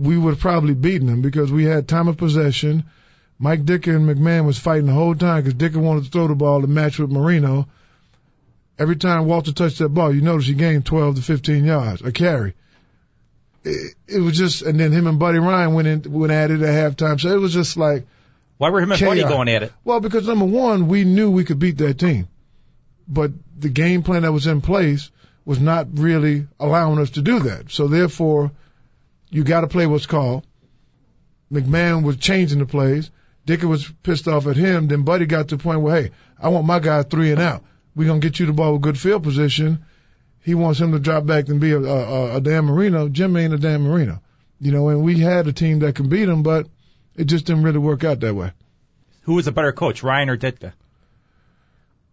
We 0.00 0.16
would 0.16 0.30
have 0.30 0.40
probably 0.40 0.72
beaten 0.72 1.06
them 1.06 1.20
because 1.20 1.52
we 1.52 1.64
had 1.64 1.86
time 1.86 2.08
of 2.08 2.16
possession. 2.16 2.84
Mike 3.38 3.64
Ditka 3.64 3.94
and 3.94 4.08
McMahon 4.08 4.46
was 4.46 4.58
fighting 4.58 4.86
the 4.86 4.94
whole 4.94 5.14
time 5.14 5.42
because 5.42 5.54
Ditka 5.54 5.76
wanted 5.76 6.04
to 6.04 6.10
throw 6.10 6.26
the 6.26 6.34
ball 6.34 6.62
to 6.62 6.66
match 6.66 6.98
with 6.98 7.10
Marino. 7.10 7.68
Every 8.78 8.96
time 8.96 9.26
Walter 9.26 9.52
touched 9.52 9.78
that 9.80 9.90
ball, 9.90 10.14
you 10.14 10.22
notice 10.22 10.46
he 10.46 10.54
gained 10.54 10.86
12 10.86 11.16
to 11.16 11.22
15 11.22 11.64
yards, 11.66 12.00
a 12.00 12.12
carry. 12.12 12.54
It, 13.62 13.94
it 14.08 14.20
was 14.20 14.38
just, 14.38 14.62
and 14.62 14.80
then 14.80 14.90
him 14.90 15.06
and 15.06 15.18
Buddy 15.18 15.38
Ryan 15.38 15.74
went 15.74 15.86
in, 15.86 16.10
went 16.10 16.32
at 16.32 16.50
it 16.50 16.62
at 16.62 16.96
halftime. 16.96 17.20
So 17.20 17.28
it 17.28 17.38
was 17.38 17.52
just 17.52 17.76
like, 17.76 18.06
Why 18.56 18.70
were 18.70 18.80
him 18.80 18.92
and 18.92 19.00
Buddy 19.00 19.22
going 19.22 19.48
at 19.48 19.64
it? 19.64 19.72
Well, 19.84 20.00
because 20.00 20.26
number 20.26 20.46
one, 20.46 20.88
we 20.88 21.04
knew 21.04 21.30
we 21.30 21.44
could 21.44 21.58
beat 21.58 21.76
that 21.78 21.98
team, 21.98 22.26
but 23.06 23.32
the 23.58 23.68
game 23.68 24.02
plan 24.02 24.22
that 24.22 24.32
was 24.32 24.46
in 24.46 24.62
place 24.62 25.10
was 25.44 25.60
not 25.60 25.98
really 25.98 26.46
allowing 26.58 26.98
us 27.00 27.10
to 27.10 27.22
do 27.22 27.40
that. 27.40 27.70
So 27.70 27.86
therefore, 27.86 28.50
you 29.30 29.44
got 29.44 29.62
to 29.62 29.68
play 29.68 29.86
what's 29.86 30.06
called. 30.06 30.44
McMahon 31.50 32.04
was 32.04 32.16
changing 32.16 32.58
the 32.58 32.66
plays. 32.66 33.10
Ditka 33.46 33.64
was 33.64 33.90
pissed 34.02 34.28
off 34.28 34.46
at 34.46 34.56
him. 34.56 34.88
Then 34.88 35.02
Buddy 35.02 35.26
got 35.26 35.48
to 35.48 35.56
the 35.56 35.62
point 35.62 35.80
where, 35.80 36.02
hey, 36.02 36.10
I 36.38 36.48
want 36.48 36.66
my 36.66 36.78
guy 36.78 37.02
three 37.02 37.32
and 37.32 37.40
out. 37.40 37.64
We're 37.96 38.06
gonna 38.06 38.20
get 38.20 38.38
you 38.38 38.46
the 38.46 38.52
ball 38.52 38.74
with 38.74 38.82
good 38.82 38.98
field 38.98 39.22
position. 39.22 39.84
He 40.42 40.54
wants 40.54 40.80
him 40.80 40.92
to 40.92 40.98
drop 40.98 41.26
back 41.26 41.48
and 41.48 41.60
be 41.60 41.72
a, 41.72 41.80
a, 41.80 42.36
a 42.36 42.40
Dan 42.40 42.66
Marino. 42.66 43.08
Jim 43.08 43.36
ain't 43.36 43.52
a 43.54 43.58
Dan 43.58 43.82
Marino, 43.82 44.22
you 44.60 44.72
know. 44.72 44.88
And 44.88 45.02
we 45.02 45.18
had 45.18 45.46
a 45.48 45.52
team 45.52 45.80
that 45.80 45.96
can 45.96 46.08
beat 46.08 46.28
him, 46.28 46.42
but 46.42 46.68
it 47.16 47.24
just 47.24 47.46
didn't 47.46 47.64
really 47.64 47.78
work 47.78 48.04
out 48.04 48.20
that 48.20 48.34
way. 48.34 48.52
Who 49.22 49.34
was 49.34 49.46
a 49.46 49.52
better 49.52 49.72
coach, 49.72 50.02
Ryan 50.02 50.30
or 50.30 50.38
Ditka? 50.38 50.72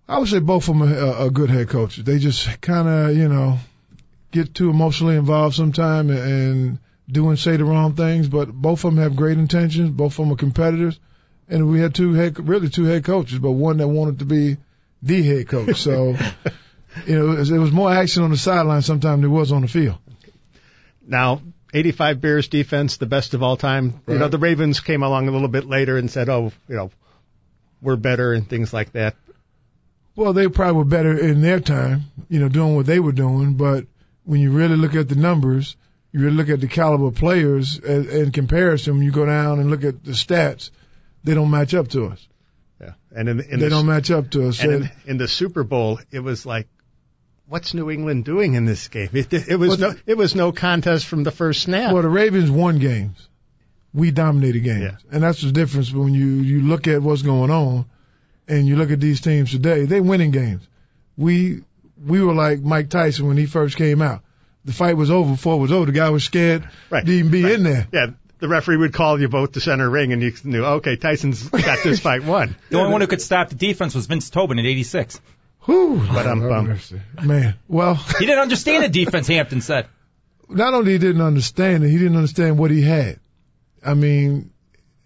I 0.09 0.19
would 0.19 0.29
say 0.29 0.39
both 0.39 0.67
of 0.67 0.77
them 0.77 0.93
are, 0.93 1.13
are 1.13 1.29
good 1.29 1.49
head 1.49 1.69
coaches. 1.69 2.03
They 2.03 2.17
just 2.17 2.61
kind 2.61 2.87
of, 2.87 3.15
you 3.15 3.27
know, 3.27 3.59
get 4.31 4.53
too 4.53 4.69
emotionally 4.69 5.15
involved 5.15 5.55
sometime 5.55 6.09
and, 6.09 6.19
and 6.19 6.79
do 7.09 7.29
and 7.29 7.39
say 7.39 7.57
the 7.57 7.65
wrong 7.65 7.93
things. 7.93 8.27
But 8.27 8.51
both 8.51 8.83
of 8.83 8.93
them 8.93 9.03
have 9.03 9.15
great 9.15 9.37
intentions. 9.37 9.91
Both 9.91 10.13
of 10.13 10.25
them 10.25 10.33
are 10.33 10.37
competitors. 10.37 10.99
And 11.49 11.69
we 11.69 11.79
had 11.79 11.95
two 11.95 12.13
head, 12.13 12.47
really 12.47 12.69
two 12.69 12.83
head 12.83 13.05
coaches, 13.05 13.39
but 13.39 13.51
one 13.51 13.77
that 13.77 13.87
wanted 13.87 14.19
to 14.19 14.25
be 14.25 14.57
the 15.01 15.23
head 15.23 15.47
coach. 15.47 15.77
So, 15.77 16.17
you 17.05 17.17
know, 17.17 17.31
it 17.31 17.37
was, 17.37 17.51
it 17.51 17.57
was 17.57 17.71
more 17.71 17.91
action 17.91 18.23
on 18.23 18.31
the 18.31 18.37
sideline 18.37 18.81
sometimes 18.81 19.21
than 19.21 19.31
it 19.31 19.33
was 19.33 19.51
on 19.51 19.61
the 19.61 19.67
field. 19.67 19.97
Now, 21.05 21.41
85 21.73 22.21
Bears 22.21 22.47
defense, 22.47 22.97
the 22.97 23.05
best 23.05 23.33
of 23.33 23.43
all 23.43 23.55
time. 23.55 24.01
You 24.07 24.17
know, 24.17 24.27
the 24.27 24.37
Ravens 24.37 24.79
came 24.79 25.03
along 25.03 25.27
a 25.27 25.31
little 25.31 25.47
bit 25.47 25.65
later 25.65 25.97
and 25.97 26.09
said, 26.09 26.27
oh, 26.27 26.51
you 26.67 26.75
know, 26.75 26.91
we're 27.81 27.95
better 27.95 28.33
and 28.33 28.49
things 28.49 28.73
like 28.73 28.91
that. 28.93 29.15
Well, 30.15 30.33
they 30.33 30.47
probably 30.47 30.77
were 30.77 30.85
better 30.85 31.17
in 31.17 31.41
their 31.41 31.59
time, 31.59 32.05
you 32.27 32.39
know, 32.39 32.49
doing 32.49 32.75
what 32.75 32.87
they 32.87 32.99
were 32.99 33.11
doing. 33.11 33.53
But 33.53 33.85
when 34.23 34.41
you 34.41 34.51
really 34.51 34.75
look 34.75 34.95
at 34.95 35.07
the 35.07 35.15
numbers, 35.15 35.75
you 36.17 36.29
look 36.31 36.49
at 36.49 36.59
the 36.61 36.67
caliber 36.67 37.07
of 37.07 37.15
players 37.15 37.77
in, 37.79 38.09
in 38.09 38.31
comparison. 38.31 38.95
When 38.95 39.03
you 39.03 39.11
go 39.11 39.25
down 39.25 39.59
and 39.59 39.69
look 39.69 39.83
at 39.83 40.03
the 40.03 40.11
stats, 40.11 40.71
they 41.23 41.33
don't 41.33 41.51
match 41.51 41.73
up 41.73 41.87
to 41.89 42.05
us. 42.07 42.27
Yeah. 42.81 42.93
And 43.15 43.29
in, 43.29 43.39
in 43.41 43.59
they 43.59 43.65
the, 43.65 43.69
don't 43.69 43.85
match 43.85 44.11
up 44.11 44.29
to 44.31 44.47
us. 44.47 44.61
and 44.61 44.71
And 44.73 44.83
in, 44.83 44.91
in 45.11 45.17
the 45.17 45.27
Super 45.27 45.63
Bowl, 45.63 45.99
it 46.11 46.19
was 46.19 46.45
like, 46.45 46.67
what's 47.47 47.73
New 47.73 47.89
England 47.89 48.25
doing 48.25 48.53
in 48.55 48.65
this 48.65 48.87
game? 48.87 49.09
It, 49.13 49.31
it 49.33 49.55
was 49.57 49.79
Well, 49.79 49.91
no, 49.93 49.99
it 50.05 50.17
was 50.17 50.35
no 50.35 50.51
contest 50.51 51.05
from 51.05 51.23
the 51.23 51.31
first 51.31 51.63
snap. 51.63 51.93
well, 51.93 52.01
the 52.03 52.09
Ravens 52.09 52.51
won 52.51 52.79
games. 52.79 53.29
We 53.93 54.11
dominated 54.11 54.59
games, 54.59 54.81
Yeah. 54.83 54.97
and 55.11 55.23
that's 55.23 55.41
the 55.41 55.51
difference 55.51 55.91
when 55.91 56.13
you 56.13 56.25
you 56.25 56.61
look 56.61 56.87
at 56.87 57.01
what's 57.01 57.21
going 57.23 57.49
on, 57.49 57.85
and 58.47 58.67
you 58.67 58.75
look 58.75 58.91
at 58.91 58.99
these 58.99 59.21
teams 59.21 59.49
today. 59.51 59.85
They 59.85 60.01
winning 60.01 60.29
games. 60.31 60.67
We 61.15 61.61
we 62.05 62.21
were 62.21 62.33
like 62.35 62.59
Mike 62.61 62.89
Tyson 62.89 63.27
when 63.27 63.37
he 63.37 63.45
first 63.47 63.75
came 63.77 64.01
out. 64.03 64.21
The 64.67 64.73
fight 64.73 64.97
was 64.97 65.09
over 65.09 65.31
before 65.31 65.55
it 65.55 65.59
was 65.59 65.71
over. 65.71 65.85
The 65.85 65.91
guy 65.93 66.09
was 66.09 66.23
scared 66.25 66.67
Right. 66.89 67.05
to 67.05 67.11
even 67.11 67.31
be 67.31 67.43
Right. 67.43 67.53
in 67.53 67.63
there. 67.63 67.87
yeah. 67.91 68.07
The 68.39 68.47
referee 68.47 68.77
would 68.77 68.93
call 68.93 69.19
you 69.19 69.29
both 69.29 69.53
to 69.53 69.59
center 69.61 69.89
ring 69.89 70.13
and 70.13 70.21
you 70.21 70.31
knew, 70.43 70.63
okay, 70.63 70.95
Tyson's 70.95 71.41
got 71.49 71.79
this 71.83 71.99
fight 72.01 72.23
won. 72.23 72.55
The 72.69 72.77
only 72.77 72.91
one 72.91 73.01
who 73.01 73.07
could 73.07 73.21
stop 73.21 73.49
the 73.49 73.55
defense 73.55 73.95
was 73.95 74.05
Vince 74.05 74.29
Tobin 74.29 74.59
in 74.59 74.65
'86. 74.65 75.19
Whew, 75.61 76.05
But, 76.13 76.27
um, 76.27 76.41
Lord 76.41 76.67
have 76.67 76.93
um, 77.17 77.27
man. 77.27 77.55
Well, 77.67 77.95
He 77.95 78.25
didn't 78.25 78.39
understand 78.41 78.83
the 78.83 78.89
defense. 78.89 79.27
Hampton 79.27 79.61
said. 79.61 79.87
not 80.49 80.73
only 80.73 80.91
he 80.91 80.97
didn't 80.97 81.21
understand 81.21 81.83
it, 81.83 81.89
he 81.89 81.97
didn't 81.97 82.15
understand 82.17 82.57
what 82.59 82.69
he 82.69 82.81
had. 82.81 83.19
I 83.85 83.93
mean, 83.95 84.51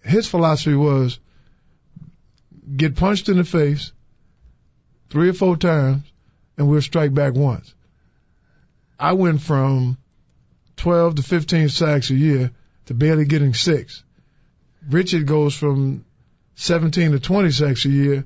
his 0.04 0.26
philosophy 0.28 0.74
was 0.74 1.18
get 2.76 2.96
punched 2.96 3.28
in 3.28 3.36
the 3.38 3.44
face 3.44 3.92
three 5.10 5.28
or 5.28 5.32
four 5.34 5.56
times, 5.56 6.02
and 6.58 6.68
we'll 6.68 6.82
strike 6.82 7.14
back 7.14 7.34
once. 7.34 7.72
I 9.02 9.12
went 9.14 9.42
from 9.42 9.98
12 10.76 11.16
to 11.16 11.22
15 11.22 11.68
sacks 11.70 12.10
a 12.10 12.14
year 12.14 12.52
to 12.86 12.94
barely 12.94 13.24
getting 13.24 13.52
six. 13.52 14.04
Richard 14.88 15.26
goes 15.26 15.56
from 15.56 16.04
17 16.54 17.10
to 17.12 17.18
20 17.20 17.50
sacks 17.50 17.84
a 17.84 17.88
year 17.88 18.24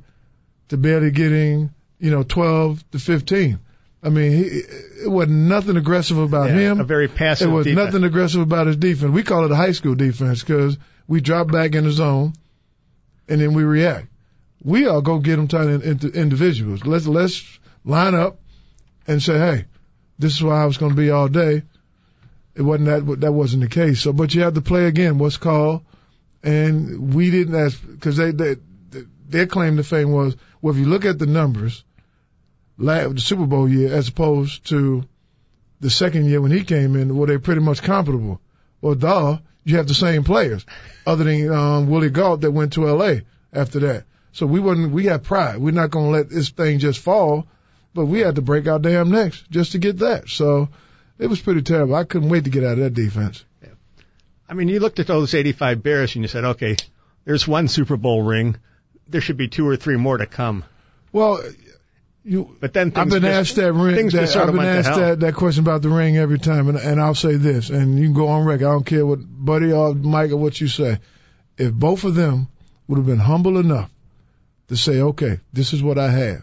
to 0.69 0.77
barely 0.77 1.11
getting, 1.11 1.71
you 1.99 2.11
know, 2.11 2.23
12 2.23 2.91
to 2.91 2.99
15. 2.99 3.59
I 4.03 4.09
mean, 4.11 4.33
he, 4.33 4.45
it 4.45 5.11
wasn't 5.11 5.49
nothing 5.49 5.77
aggressive 5.79 6.19
about 6.19 6.51
Yeah, 6.51 6.57
him. 6.73 6.81
a 6.81 6.85
very 6.85 7.09
passive 7.09 7.49
It 7.49 7.53
was 7.53 7.65
defense. 7.67 7.87
nothing 7.87 8.05
aggressive 8.05 8.43
about 8.43 8.67
his 8.67 8.77
defense. 8.77 9.13
We 9.13 9.23
call 9.23 9.47
it 9.47 9.51
a 9.53 9.57
high 9.57 9.73
school 9.73 9.95
defense 9.95 10.41
because 10.43 10.77
we 11.09 11.21
drop 11.23 11.51
back 11.51 11.75
in 11.75 11.85
the 11.85 11.91
zone 11.91 12.35
and 13.29 13.41
then 13.41 13.55
we 13.55 13.65
react. 13.65 14.09
We 14.63 14.87
all 14.87 15.01
go 15.01 15.21
get 15.21 15.37
them 15.37 15.49
tight 15.49 15.69
in, 15.69 15.81
into 15.83 16.09
individuals. 16.09 16.85
Let's 16.85 17.07
let's 17.07 17.59
line 17.85 18.15
up 18.15 18.39
and 19.07 19.23
say, 19.23 19.39
hey, 19.39 19.65
this 20.19 20.35
is 20.35 20.43
where 20.43 20.55
I 20.55 20.67
was 20.67 20.77
going 20.77 20.93
to 20.93 20.97
be 20.97 21.11
all 21.11 21.29
day. 21.29 21.63
It 22.55 22.63
wasn't 22.63 22.87
that 22.87 23.21
that 23.21 23.33
wasn't 23.33 23.63
the 23.63 23.69
case. 23.69 24.01
So, 24.01 24.13
but 24.13 24.35
you 24.35 24.43
have 24.43 24.55
to 24.55 24.63
play 24.63 24.87
again. 24.87 25.19
What's 25.19 25.37
called, 25.37 25.83
and 26.43 27.15
we 27.15 27.31
didn't 27.31 27.55
ask 27.55 27.81
because 27.87 28.17
they, 28.17 28.31
they 28.31 28.57
their 29.29 29.47
claim 29.47 29.77
to 29.77 29.85
fame 29.85 30.13
was 30.13 30.37
well, 30.63 30.75
if 30.75 30.81
you 30.81 30.87
look 30.87 31.05
at 31.05 31.19
the 31.19 31.27
numbers, 31.27 31.85
the 32.79 33.15
Super 33.19 33.47
Bowl 33.47 33.69
year 33.69 33.93
as 33.93 34.09
opposed 34.09 34.67
to 34.69 35.05
the 35.81 35.91
second 35.91 36.25
year 36.25 36.41
when 36.41 36.51
he 36.51 36.65
came 36.65 36.97
in, 36.97 37.17
well, 37.17 37.27
they're 37.27 37.39
pretty 37.39 37.61
much 37.61 37.83
comparable. 37.83 38.41
Well, 38.81 38.95
duh, 38.95 39.39
you 39.65 39.77
have 39.77 39.89
the 39.89 39.95
same 39.95 40.25
players, 40.25 40.65
other 41.07 41.25
than 41.25 41.53
um, 41.53 41.89
Willie 41.89 42.11
Gault 42.11 42.41
that 42.43 42.51
went 42.51 42.75
to 42.75 42.89
L.A. 42.89 43.23
after 43.53 43.81
that. 43.81 44.05
So 44.33 44.47
we 44.47 44.61
wasn't, 44.61 44.93
we 44.93 45.07
had 45.07 45.25
pride. 45.25 45.59
We're 45.59 45.73
not 45.73 45.91
going 45.91 46.07
to 46.07 46.11
let 46.11 46.31
this 46.31 46.51
thing 46.51 46.79
just 46.79 47.01
fall, 47.01 47.47
but 47.97 48.07
we 48.07 48.21
had 48.21 48.37
to 48.37 48.43
break 48.43 48.69
our 48.69 48.79
damn 48.79 49.11
necks 49.11 49.43
just 49.51 49.73
to 49.73 49.79
get 49.79 49.99
that. 49.99 50.29
So 50.29 50.69
it 51.19 51.27
was 51.27 51.41
pretty 51.41 51.63
terrible. 51.63 51.95
I 51.95 52.05
couldn't 52.05 52.29
wait 52.29 52.45
to 52.45 52.51
get 52.51 52.63
out 52.63 52.75
of 52.75 52.79
that 52.79 52.95
defense. 52.95 53.45
Yeah. 53.63 53.71
I 54.49 54.55
mean, 54.55 54.69
you 54.69 54.79
looked 54.79 55.01
at 55.01 55.07
those 55.07 55.35
85 55.35 55.83
Bears 55.83 56.15
and 56.15 56.23
you 56.23 56.29
said, 56.29 56.45
okay, 56.45 56.77
there's 57.25 57.49
one 57.49 57.67
Super 57.67 57.97
Bowl 57.97 58.23
ring. 58.23 58.57
There 59.09 59.21
should 59.21 59.39
be 59.39 59.49
two 59.49 59.67
or 59.67 59.77
three 59.77 59.97
more 59.97 60.19
to 60.19 60.27
come. 60.27 60.65
Well, 61.11 61.43
you, 62.23 62.57
But 62.61 62.73
then 62.73 62.91
things 62.91 62.99
I've 63.15 63.23
been 63.23 63.23
just, 63.23 63.51
asked 63.51 63.57
that 63.57 63.73
ring. 63.73 63.97
things 63.97 64.13
That, 64.13 64.37
I've 64.37 64.53
been 64.53 64.61
asked 64.61 64.95
that, 64.95 65.21
that 65.21 65.35
question 65.35 65.65
about 65.65 65.81
the 65.81 65.89
ring 65.89 66.17
every 66.19 66.39
time, 66.39 66.69
and, 66.69 66.77
and 66.77 67.01
I'll 67.01 67.15
say 67.15 67.37
this, 67.37 67.71
and 67.71 67.99
you 67.99 68.07
can 68.07 68.15
go 68.15 68.29
on 68.29 68.45
record. 68.45 68.67
I 68.67 68.73
don't 68.73 68.85
care 68.85 69.07
what 69.07 69.21
Buddy 69.23 69.73
or 69.73 69.95
Mike 69.95 70.33
or 70.33 70.37
what 70.37 70.61
you 70.61 70.69
say. 70.69 70.99
If 71.57 71.73
both 71.73 72.05
of 72.05 72.15
them 72.15 72.49
would 72.89 72.99
have 72.99 73.07
been 73.07 73.19
humble 73.19 73.59
enough 73.59 73.91
to 74.69 74.77
say, 74.77 75.01
"Okay, 75.01 75.39
this 75.53 75.73
is 75.73 75.83
what 75.83 75.99
I 75.99 76.11
have. 76.11 76.43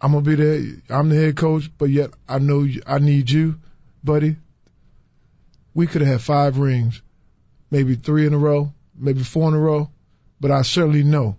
I'm 0.00 0.12
gonna 0.12 0.24
be 0.24 0.34
there. 0.34 0.62
I'm 0.88 1.08
the 1.08 1.16
head 1.16 1.36
coach, 1.36 1.70
but 1.76 1.90
yet 1.90 2.10
I 2.28 2.38
know 2.38 2.62
you, 2.62 2.82
I 2.86 2.98
need 2.98 3.30
you, 3.30 3.56
buddy." 4.02 4.36
We 5.74 5.86
could 5.86 6.02
have 6.02 6.10
had 6.10 6.22
five 6.22 6.58
rings, 6.58 7.00
maybe 7.70 7.94
three 7.94 8.26
in 8.26 8.34
a 8.34 8.38
row, 8.38 8.72
maybe 8.96 9.22
four 9.22 9.48
in 9.48 9.54
a 9.54 9.58
row, 9.58 9.90
but 10.40 10.50
I 10.50 10.62
certainly 10.62 11.04
know 11.04 11.36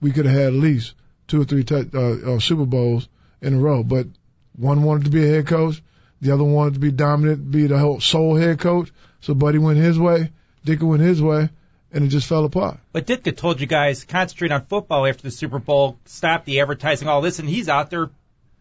we 0.00 0.12
could 0.12 0.26
have 0.26 0.34
had 0.34 0.46
at 0.46 0.52
least 0.52 0.94
two 1.28 1.40
or 1.40 1.44
three 1.44 1.64
uh, 1.70 1.98
uh, 1.98 2.38
Super 2.38 2.64
Bowls 2.64 3.08
in 3.42 3.54
a 3.54 3.58
row. 3.58 3.82
But 3.82 4.06
one 4.54 4.82
wanted 4.82 5.04
to 5.04 5.10
be 5.10 5.24
a 5.24 5.34
head 5.34 5.46
coach, 5.46 5.82
the 6.20 6.32
other 6.32 6.44
wanted 6.44 6.74
to 6.74 6.80
be 6.80 6.92
dominant, 6.92 7.50
be 7.50 7.66
the 7.66 7.78
whole 7.78 8.00
sole 8.00 8.36
head 8.36 8.58
coach. 8.60 8.90
So 9.20 9.34
Buddy 9.34 9.58
went 9.58 9.78
his 9.78 9.98
way, 9.98 10.30
Ditka 10.64 10.82
went 10.82 11.02
his 11.02 11.20
way, 11.20 11.50
and 11.92 12.04
it 12.04 12.08
just 12.08 12.26
fell 12.26 12.44
apart. 12.44 12.78
But 12.92 13.06
Ditka 13.06 13.36
told 13.36 13.60
you 13.60 13.66
guys 13.66 14.04
concentrate 14.04 14.52
on 14.52 14.66
football 14.66 15.06
after 15.06 15.22
the 15.22 15.30
Super 15.30 15.58
Bowl, 15.58 15.98
stop 16.04 16.44
the 16.44 16.60
advertising, 16.60 17.08
all 17.08 17.20
this, 17.20 17.38
and 17.38 17.48
he's 17.48 17.68
out 17.68 17.90
there 17.90 18.10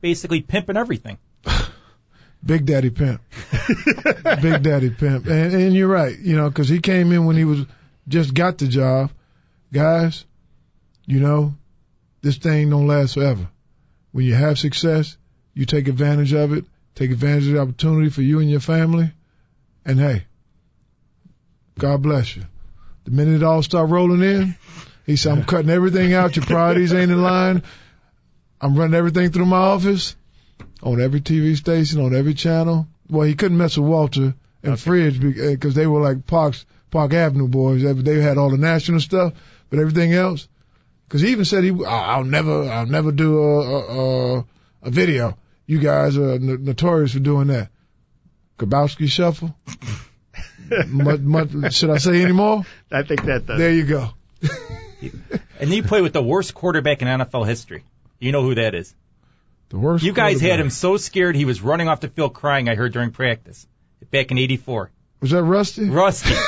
basically 0.02 0.42
pimping 0.42 0.78
everything. 0.78 1.18
Big 2.46 2.66
Daddy 2.66 2.92
Pimp, 2.92 3.22
Big 4.42 4.62
Daddy 4.62 4.92
Pimp, 4.92 5.26
and, 5.26 5.54
and 5.54 5.74
you're 5.74 5.88
right, 5.88 6.18
you 6.18 6.36
know, 6.36 6.48
because 6.48 6.70
he 6.70 6.80
came 6.80 7.12
in 7.12 7.26
when 7.26 7.36
he 7.36 7.44
was 7.44 7.66
just 8.08 8.34
got 8.34 8.60
the 8.60 8.68
job. 8.68 9.12
Guys, 9.74 10.26
you 11.08 11.20
know, 11.20 11.56
this 12.22 12.38
thing 12.38 12.70
don't 12.70 12.88
last 12.88 13.16
forever. 13.16 13.48
When 14.12 14.26
you 14.26 14.36
have 14.36 14.60
success, 14.60 15.18
you 15.56 15.66
take 15.66 15.88
advantage 15.88 16.34
of 16.34 16.54
it, 16.54 16.66
take 16.94 17.10
advantage 17.10 17.48
of 17.48 17.54
the 17.54 17.60
opportunity 17.62 18.10
for 18.10 18.22
you 18.22 18.40
and 18.40 18.50
your 18.50 18.60
family, 18.60 19.12
and 19.84 20.00
hey, 20.00 20.26
God 21.80 22.04
bless 22.04 22.36
you. 22.36 22.44
The 23.06 23.12
minute 23.12 23.36
it 23.36 23.44
all 23.44 23.62
start 23.62 23.90
rolling 23.90 24.24
in, 24.24 24.56
he 25.06 25.16
said, 25.16 25.38
I'm 25.38 25.44
cutting 25.46 25.70
everything 25.70 26.14
out. 26.14 26.36
Your 26.36 26.46
priorities 26.46 26.94
ain't 26.94 27.12
in 27.12 27.22
line. 27.22 27.64
I'm 28.60 28.76
running 28.76 28.96
everything 28.96 29.32
through 29.32 29.46
my 29.46 29.58
office 29.58 30.16
on 30.82 31.00
every 31.00 31.22
TV 31.22 31.56
station, 31.56 32.02
on 32.02 32.16
every 32.16 32.34
channel. 32.34 32.88
Well, 33.10 33.28
he 33.28 33.36
couldn't 33.36 33.58
mess 33.58 33.78
with 33.78 33.88
Walter 33.88 34.34
and 34.64 34.80
Fridge 34.80 35.20
because 35.20 35.78
eh, 35.78 35.82
they 35.82 35.88
were 35.88 36.02
like 36.02 36.26
Parks, 36.26 36.66
Park 36.90 37.14
Avenue 37.14 37.48
boys. 37.48 37.84
They, 37.84 38.22
had 38.22 38.40
all 38.40 38.50
the 38.50 38.58
national 38.58 39.00
stuff, 39.00 39.34
but 39.70 39.80
everything 39.80 40.14
else. 40.14 40.48
Because 41.08 41.22
he 41.22 41.30
even 41.30 41.46
said 41.46 41.64
he, 41.64 41.86
I'll 41.86 42.24
never, 42.24 42.64
I'll 42.64 42.88
never 42.88 43.12
do 43.12 43.38
a 43.38 43.60
a, 43.60 44.38
a, 44.40 44.46
a 44.84 44.90
video. 44.90 45.38
You 45.68 45.78
guys 45.78 46.18
are 46.18 46.34
n- 46.34 46.64
notorious 46.64 47.14
for 47.14 47.20
doing 47.20 47.48
that. 47.48 47.70
Grabowski 48.58 49.08
shuffle. 49.08 49.56
Much, 50.88 51.22
much, 51.22 51.74
should 51.74 51.90
I 51.90 51.98
say 51.98 52.22
any 52.22 52.32
more? 52.32 52.66
I 52.92 53.04
think 53.04 53.24
that 53.24 53.46
does. 53.46 53.60
There 53.60 53.72
you 53.72 53.86
go. 53.86 54.10
And 55.60 55.70
you 55.70 55.84
play 55.84 56.02
with 56.02 56.14
the 56.14 56.22
worst 56.22 56.54
quarterback 56.54 57.02
in 57.02 57.08
NFL 57.08 57.46
history. 57.48 57.84
You 58.20 58.32
know 58.32 58.42
who 58.42 58.56
that 58.56 58.76
is. 58.76 58.94
The 59.70 59.80
worst. 59.80 60.04
You 60.04 60.14
guys 60.14 60.42
had 60.42 60.60
him 60.60 60.70
so 60.70 60.98
scared 60.98 61.36
he 61.36 61.46
was 61.46 61.62
running 61.62 61.88
off 61.88 62.02
the 62.02 62.08
field 62.08 62.34
crying, 62.34 62.70
I 62.70 62.76
heard 62.76 62.94
during 62.94 63.12
practice. 63.12 63.68
Back 64.12 64.32
in 64.32 64.38
84. 64.38 64.92
Was 65.22 65.32
that 65.32 65.44
Rusty? 65.44 65.90
Rusty. 65.90 66.34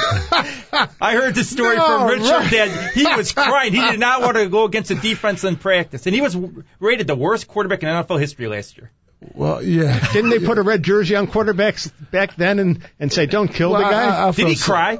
I 1.01 1.13
heard 1.13 1.33
the 1.35 1.43
story 1.43 1.77
No, 1.77 1.85
from 1.85 2.07
Richard 2.09 2.43
Ru- 2.43 2.57
that 2.57 2.91
he 2.93 3.05
was 3.05 3.31
crying. 3.31 3.73
He 3.73 3.81
did 3.81 3.99
not 3.99 4.21
want 4.21 4.37
to 4.37 4.47
go 4.49 4.65
against 4.65 4.89
the 4.89 4.95
defense 4.95 5.43
in 5.43 5.55
practice. 5.55 6.05
And 6.05 6.13
he 6.13 6.21
was 6.21 6.37
rated 6.79 7.07
the 7.07 7.15
worst 7.15 7.47
quarterback 7.47 7.81
in 7.81 7.89
NFL 7.89 8.19
history 8.19 8.47
last 8.47 8.77
year. 8.77 8.91
Well, 9.33 9.63
yeah. 9.63 9.99
Didn't 10.13 10.29
they 10.29 10.39
put 10.39 10.57
a 10.57 10.61
red 10.61 10.83
jersey 10.83 11.15
on 11.15 11.27
quarterbacks 11.27 11.91
back 12.11 12.35
then 12.35 12.59
and, 12.59 12.87
and 12.99 13.11
say, 13.11 13.25
don't 13.25 13.47
kill 13.47 13.71
Well, 13.71 13.81
the 13.83 13.89
guy? 13.89 14.05
I- 14.15 14.27
I 14.27 14.31
Did 14.31 14.47
he 14.47 14.55
so- 14.55 14.71
cry? 14.71 14.99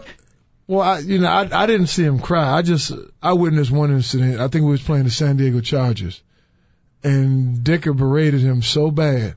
Well, 0.69 0.81
I, 0.81 0.99
you 0.99 1.19
know, 1.19 1.29
I, 1.29 1.63
I 1.63 1.65
didn't 1.65 1.87
see 1.87 2.03
him 2.03 2.19
cry. 2.19 2.57
I 2.57 2.61
just, 2.61 2.91
I 3.23 3.31
witnessed 3.33 3.71
one 3.71 3.89
incident. 3.91 4.41
I 4.41 4.49
think 4.49 4.65
we 4.65 4.71
was 4.71 4.81
playing 4.83 5.05
the 5.05 5.09
San 5.11 5.37
Diego 5.37 5.61
Chargers, 5.61 6.21
and 7.05 7.59
Ditka 7.59 7.95
berated 7.95 8.41
him 8.41 8.61
so 8.61 8.91
bad, 8.91 9.35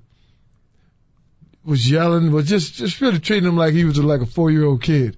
was 1.64 1.88
yelling, 1.88 2.32
was 2.32 2.48
just, 2.48 2.74
just 2.74 3.00
really 3.00 3.20
treating 3.20 3.48
him 3.48 3.56
like 3.56 3.74
he 3.74 3.84
was 3.84 3.96
like 3.98 4.22
a 4.22 4.26
four 4.26 4.50
year 4.50 4.64
old 4.64 4.82
kid. 4.82 5.16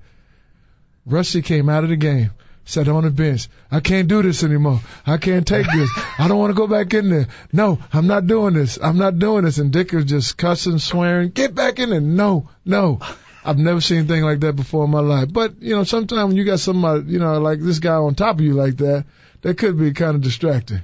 Rusty 1.06 1.40
came 1.40 1.70
out 1.70 1.82
of 1.84 1.88
the 1.88 1.96
game, 1.96 2.30
sat 2.64 2.88
on 2.88 3.04
the 3.04 3.10
bench. 3.10 3.48
I 3.70 3.80
can't 3.80 4.08
do 4.08 4.22
this 4.22 4.44
anymore. 4.44 4.80
I 5.06 5.16
can't 5.16 5.46
take 5.46 5.66
this. 5.66 5.90
I 6.18 6.28
don't 6.28 6.38
want 6.38 6.50
to 6.50 6.56
go 6.56 6.66
back 6.66 6.94
in 6.94 7.10
there. 7.10 7.28
No, 7.52 7.78
I'm 7.92 8.06
not 8.06 8.26
doing 8.26 8.54
this. 8.54 8.78
I'm 8.82 8.98
not 8.98 9.18
doing 9.18 9.44
this. 9.44 9.58
And 9.58 9.72
Dick 9.72 9.88
Ditka 9.88 10.06
just 10.06 10.36
cussing, 10.36 10.78
swearing, 10.78 11.30
get 11.30 11.54
back 11.54 11.78
in 11.78 11.90
there. 11.90 12.00
No, 12.00 12.48
no. 12.64 13.00
I've 13.44 13.58
never 13.58 13.80
seen 13.80 13.98
anything 13.98 14.22
like 14.22 14.40
that 14.40 14.54
before 14.54 14.84
in 14.84 14.90
my 14.90 15.00
life. 15.00 15.32
But, 15.32 15.60
you 15.60 15.74
know, 15.74 15.84
sometimes 15.84 16.28
when 16.28 16.36
you 16.36 16.44
got 16.44 16.60
somebody, 16.60 17.10
you 17.12 17.18
know, 17.18 17.40
like 17.40 17.60
this 17.60 17.80
guy 17.80 17.94
on 17.94 18.14
top 18.14 18.36
of 18.36 18.42
you 18.42 18.54
like 18.54 18.76
that, 18.76 19.04
that 19.40 19.58
could 19.58 19.78
be 19.78 19.92
kind 19.92 20.14
of 20.14 20.22
distracting. 20.22 20.82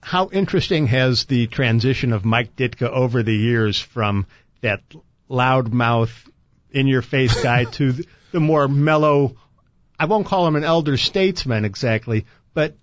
How 0.00 0.28
interesting 0.30 0.86
has 0.88 1.24
the 1.24 1.46
transition 1.46 2.12
of 2.12 2.24
Mike 2.24 2.54
Ditka 2.54 2.88
over 2.88 3.22
the 3.22 3.34
years 3.34 3.80
from 3.80 4.26
that 4.60 4.82
loudmouth, 5.28 6.12
in 6.74 6.88
your 6.88 7.02
face 7.02 7.42
guy 7.42 7.64
to 7.78 7.94
the 8.32 8.40
more 8.40 8.68
mellow, 8.68 9.36
I 9.98 10.06
won't 10.06 10.26
call 10.26 10.46
him 10.46 10.56
an 10.56 10.64
elder 10.64 10.96
statesman 10.96 11.64
exactly, 11.64 12.26
but 12.52 12.76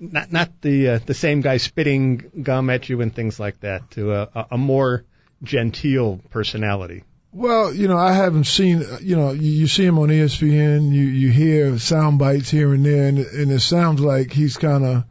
not 0.00 0.32
not 0.32 0.60
the 0.60 0.88
uh, 0.88 0.98
the 1.04 1.14
same 1.14 1.40
guy 1.40 1.56
spitting 1.56 2.30
gum 2.42 2.70
at 2.70 2.88
you 2.88 3.00
and 3.00 3.14
things 3.14 3.38
like 3.38 3.60
that 3.60 3.90
to 3.92 4.12
a, 4.12 4.46
a, 4.52 4.58
more 4.58 5.04
genteel 5.42 6.20
personality. 6.30 7.04
Well, 7.32 7.74
you 7.74 7.88
know, 7.88 7.98
I 7.98 8.12
haven't 8.12 8.44
seen, 8.44 8.82
you 9.00 9.16
know, 9.16 9.32
you, 9.32 9.50
you 9.50 9.66
see 9.66 9.84
him 9.84 9.98
on 9.98 10.08
ESPN, 10.08 10.92
you, 10.92 11.02
you 11.02 11.30
hear 11.30 11.78
sound 11.78 12.18
bites 12.18 12.50
here 12.50 12.72
and 12.72 12.84
there, 12.84 13.06
and, 13.06 13.18
and 13.18 13.52
it 13.52 13.60
sounds 13.60 14.00
like 14.00 14.32
he's 14.32 14.56
kind 14.56 14.84
of, 14.84 15.04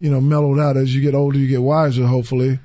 you 0.00 0.10
know, 0.10 0.20
mellowed 0.20 0.58
out 0.58 0.76
as 0.78 0.94
you 0.94 1.02
get 1.02 1.14
older, 1.14 1.38
you 1.38 1.46
get 1.46 1.60
wiser, 1.60 2.06
hopefully. 2.06 2.58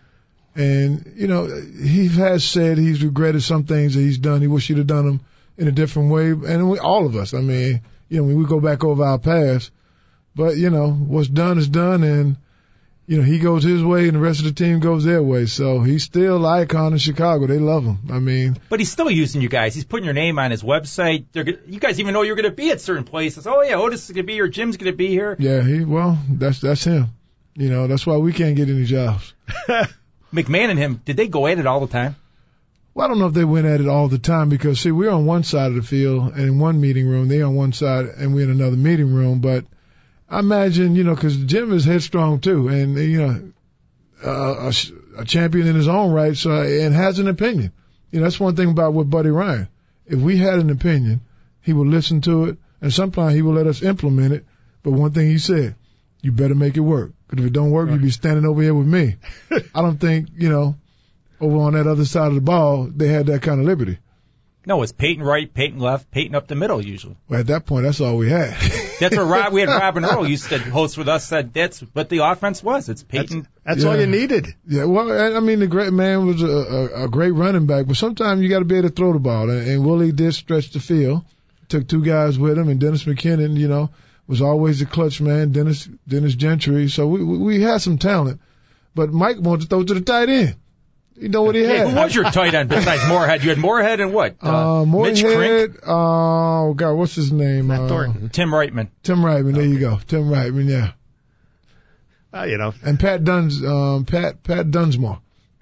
And, 0.55 1.13
you 1.15 1.27
know, 1.27 1.47
he 1.47 2.07
has 2.09 2.45
said 2.45 2.77
he's 2.77 3.03
regretted 3.03 3.43
some 3.43 3.65
things 3.65 3.95
that 3.95 4.01
he's 4.01 4.19
done. 4.19 4.41
He 4.41 4.47
wish 4.47 4.67
he'd 4.67 4.77
have 4.77 4.87
done 4.87 5.05
them 5.05 5.21
in 5.57 5.67
a 5.67 5.71
different 5.71 6.11
way. 6.11 6.29
And 6.29 6.69
we, 6.69 6.79
all 6.79 7.05
of 7.05 7.15
us, 7.15 7.33
I 7.33 7.41
mean, 7.41 7.81
you 8.13 8.20
know, 8.20 8.27
when 8.27 8.38
we 8.38 8.46
go 8.46 8.60
back 8.60 8.84
over 8.84 9.03
our 9.03 9.17
past, 9.17 9.72
but, 10.36 10.55
you 10.55 10.70
know, 10.70 10.91
what's 10.91 11.27
done 11.27 11.58
is 11.58 11.67
done 11.67 12.03
and, 12.03 12.37
you 13.07 13.18
know, 13.18 13.24
he 13.24 13.40
goes 13.40 13.64
his 13.64 13.83
way 13.83 14.07
and 14.07 14.16
the 14.16 14.20
rest 14.20 14.40
of 14.40 14.46
the 14.46 14.51
team 14.51 14.79
goes 14.79 15.03
their 15.03 15.24
way. 15.24 15.48
So 15.48 15.81
he's 15.81 16.03
still 16.03 16.46
icon 16.46 16.94
in 16.94 17.00
Chicago. 17.00 17.48
They 17.48 17.57
love 17.57 17.83
him. 17.83 17.98
I 18.11 18.20
mean, 18.20 18.57
But 18.70 18.79
he's 18.79 18.92
still 18.92 19.09
using 19.09 19.42
you 19.42 19.50
guys. 19.50 19.74
He's 19.74 19.83
putting 19.83 20.05
your 20.05 20.14
name 20.14 20.37
on 20.37 20.51
his 20.51 20.61
website. 20.61 21.25
They're, 21.31 21.44
you 21.66 21.79
guys 21.79 22.00
even 22.00 22.14
know 22.14 22.22
you're 22.22 22.35
going 22.35 22.50
to 22.50 22.55
be 22.55 22.70
at 22.70 22.81
certain 22.81 23.03
places. 23.03 23.48
Oh 23.48 23.64
yeah, 23.64 23.75
Otis 23.75 24.03
is 24.03 24.11
going 24.11 24.25
to 24.25 24.27
be 24.27 24.33
here. 24.33 24.48
Jim's 24.48 24.77
going 24.77 24.92
to 24.92 24.96
be 24.96 25.07
here. 25.07 25.35
Yeah, 25.40 25.64
he 25.64 25.83
well, 25.83 26.20
that's 26.29 26.61
that's 26.61 26.83
him. 26.83 27.07
You 27.55 27.70
know, 27.70 27.87
that's 27.87 28.05
why 28.05 28.18
we 28.18 28.31
can't 28.31 28.55
get 28.55 28.70
any 28.70 28.85
jobs. 28.85 29.33
McMahon 30.33 30.70
and 30.70 30.79
him, 30.79 31.01
did 31.03 31.18
they 31.18 31.27
go 31.27 31.48
at 31.48 31.57
it 31.57 31.66
all 31.66 31.79
the 31.79 31.92
time? 31.92 32.16
Well, 32.94 33.06
I 33.06 33.10
don't 33.10 33.20
know 33.20 33.27
if 33.27 33.34
they 33.34 33.46
went 33.46 33.66
at 33.66 33.82
it 33.82 33.88
all 33.88 34.08
the 34.08 34.20
time 34.20 34.50
because 34.50 34.79
see, 34.79 34.92
we're 34.92 35.10
on 35.10 35.25
one 35.25 35.44
side 35.44 35.72
of 35.72 35.75
the 35.75 35.82
field 35.82 36.34
and 36.34 36.42
in 36.42 36.60
one 36.60 36.79
meeting 36.79 37.08
room, 37.08 37.27
they 37.27 37.42
on 37.42 37.56
one 37.56 37.74
side 37.74 38.06
and 38.06 38.34
we're 38.36 38.44
in 38.44 38.51
another 38.51 38.77
meeting 38.77 39.14
room. 39.14 39.40
But 39.40 39.66
I 40.29 40.40
imagine, 40.40 40.96
you 40.96 41.03
know, 41.03 41.16
because 41.16 41.36
Jim 41.38 41.74
is 41.74 41.86
headstrong 41.86 42.40
too, 42.40 42.68
and 42.68 42.98
you 42.98 43.22
know, 43.22 43.51
uh, 44.24 44.72
a, 44.72 45.22
a 45.22 45.25
champion 45.25 45.68
in 45.68 45.75
his 45.75 45.88
own 45.88 46.12
right, 46.12 46.36
so 46.36 46.51
and 46.51 46.94
has 46.94 47.20
an 47.20 47.27
opinion. 47.27 47.72
You 48.12 48.20
know, 48.20 48.25
that's 48.25 48.40
one 48.40 48.56
thing 48.56 48.70
about 48.70 48.94
with 48.94 49.10
Buddy 49.10 49.29
Ryan. 49.29 49.68
If 50.06 50.20
we 50.20 50.38
had 50.38 50.60
an 50.60 50.70
opinion, 50.70 51.22
he 51.62 51.74
would 51.74 51.88
listen 51.88 52.22
to 52.22 52.46
it, 52.46 52.58
and 52.82 52.94
sometimes 52.94 53.34
he 53.34 53.42
would 53.42 53.56
let 53.56 53.68
us 53.68 53.82
implement 53.82 54.34
it. 54.34 54.46
But 54.84 54.92
one 54.92 55.12
thing 55.12 55.27
he 55.27 55.40
said, 55.40 55.75
you 56.22 56.32
better 56.32 56.56
make 56.56 56.77
it 56.77 56.82
work. 56.82 57.12
Because 57.27 57.46
if 57.46 57.50
it 57.50 57.53
don't 57.53 57.72
work, 57.72 57.90
you'd 57.90 58.01
be 58.01 58.12
standing 58.12 58.46
over 58.46 58.62
here 58.62 58.74
with 58.74 58.88
me. 58.88 59.16
I 59.75 59.82
don't 59.82 60.00
think, 60.00 60.29
you 60.36 60.50
know, 60.50 60.75
over 61.39 61.57
on 61.57 61.74
that 61.74 61.87
other 61.87 62.05
side 62.05 62.27
of 62.27 62.35
the 62.35 62.41
ball, 62.41 62.89
they 62.93 63.07
had 63.07 63.27
that 63.27 63.41
kind 63.41 63.59
of 63.59 63.65
liberty. 63.65 63.98
No, 64.65 64.81
it's 64.81 64.93
Payton 64.93 65.22
right, 65.22 65.53
Payton 65.53 65.79
left, 65.79 66.09
Payton 66.09 66.35
up 66.35 66.48
the 66.48 66.55
middle 66.55 66.81
usually. 66.81 67.17
Well, 67.27 67.41
at 67.41 67.48
that 67.48 67.65
point, 67.65 67.83
that's 67.83 68.00
all 68.00 68.15
we 68.17 68.29
had. 68.29 68.55
That's 69.00 69.17
what 69.17 69.25
Rob, 69.25 69.51
we 69.51 69.59
had 69.59 69.67
Robin 69.67 70.05
Earl 70.05 70.25
used 70.25 70.48
to 70.48 70.57
host 70.59 70.98
with 70.98 71.09
us. 71.09 71.25
Said 71.25 71.53
that's 71.53 71.81
what 71.81 72.07
the 72.07 72.19
offense 72.19 72.63
was. 72.63 72.87
It's 72.87 73.03
Payton. 73.03 73.46
That's 73.65 73.83
all 73.83 73.96
Yeah. 73.96 74.01
you 74.01 74.07
needed. 74.07 74.55
yeah, 74.65 74.85
well, 74.85 75.11
I 75.11 75.35
I 75.35 75.39
mean, 75.41 75.59
the 75.59 75.67
great 75.67 75.91
man 75.91 76.25
was 76.25 76.41
a, 76.41 76.48
a, 76.48 77.03
a 77.05 77.07
great 77.09 77.31
running 77.31 77.65
back, 77.65 77.87
but 77.87 77.98
sometimes 77.98 78.41
you 78.41 78.48
got 78.48 78.59
to 78.59 78.65
be 78.65 78.77
able 78.77 78.87
to 78.87 78.96
throw 78.96 79.11
the 79.11 79.19
ball. 79.19 79.50
And, 79.50 79.67
and 79.67 79.85
Willie 79.85 80.13
did 80.13 80.33
stretch 80.33 80.69
the 80.72 80.79
field. 80.79 81.25
Took 81.67 81.89
two 81.89 82.05
guys 82.05 82.39
with 82.39 82.57
him, 82.57 82.69
and 82.69 82.79
Dennis 82.79 83.03
McKinnon, 83.03 83.57
you 83.57 83.67
know, 83.67 83.89
was 84.27 84.41
always 84.41 84.81
a 84.81 84.85
clutch 84.85 85.19
man. 85.19 85.51
Dennis 85.51 85.89
Dennis 86.07 86.35
Gentry. 86.35 86.87
So 86.87 87.05
we 87.07 87.22
we, 87.24 87.37
we 87.39 87.61
had 87.61 87.81
some 87.81 87.98
talent, 87.98 88.39
but 88.96 89.11
Mike 89.11 89.37
wanted 89.39 89.63
to 89.63 89.67
throw 89.67 89.83
to 89.83 89.93
the 89.96 90.01
tight 90.01 90.29
end. 90.29 90.55
You 91.15 91.29
know 91.29 91.43
what 91.43 91.55
he 91.55 91.63
Hey, 91.63 91.77
had? 91.77 91.87
who 91.89 91.95
was 91.95 92.15
your 92.15 92.23
tight 92.25 92.53
end 92.55 92.69
besides 92.69 93.07
Moorehead? 93.07 93.43
You 93.43 93.49
had 93.51 93.59
Moorehead 93.59 93.99
and 93.99 94.13
what? 94.13 94.35
Uh, 94.41 94.83
Mitch 94.85 95.19
Krenk, 95.23 95.23
Moorehead, 95.33 95.75
uh, 95.85 96.63
oh 96.69 96.73
God, 96.75 96.93
what's 96.93 97.13
his 97.15 97.31
name? 97.31 97.67
Matt 97.67 97.81
uh, 97.81 97.87
Thornton. 97.87 98.29
Tim 98.29 98.53
Wrightman. 98.53 98.89
Tim 99.03 99.23
Wrightman. 99.23 99.53
There 99.53 99.63
you 99.65 99.79
go, 99.79 99.99
Tim 100.07 100.29
Wrightman. 100.29 100.67
Yeah, 100.67 100.91
Well, 102.31 102.47
you 102.49 102.57
know, 102.57 102.73
and 102.83 102.99
Pat 102.99 103.23
Duns, 103.23 103.63
um, 103.63 104.05
Pat 104.05 104.41
Pat 104.43 104.71
Dunsmore. 104.71 105.19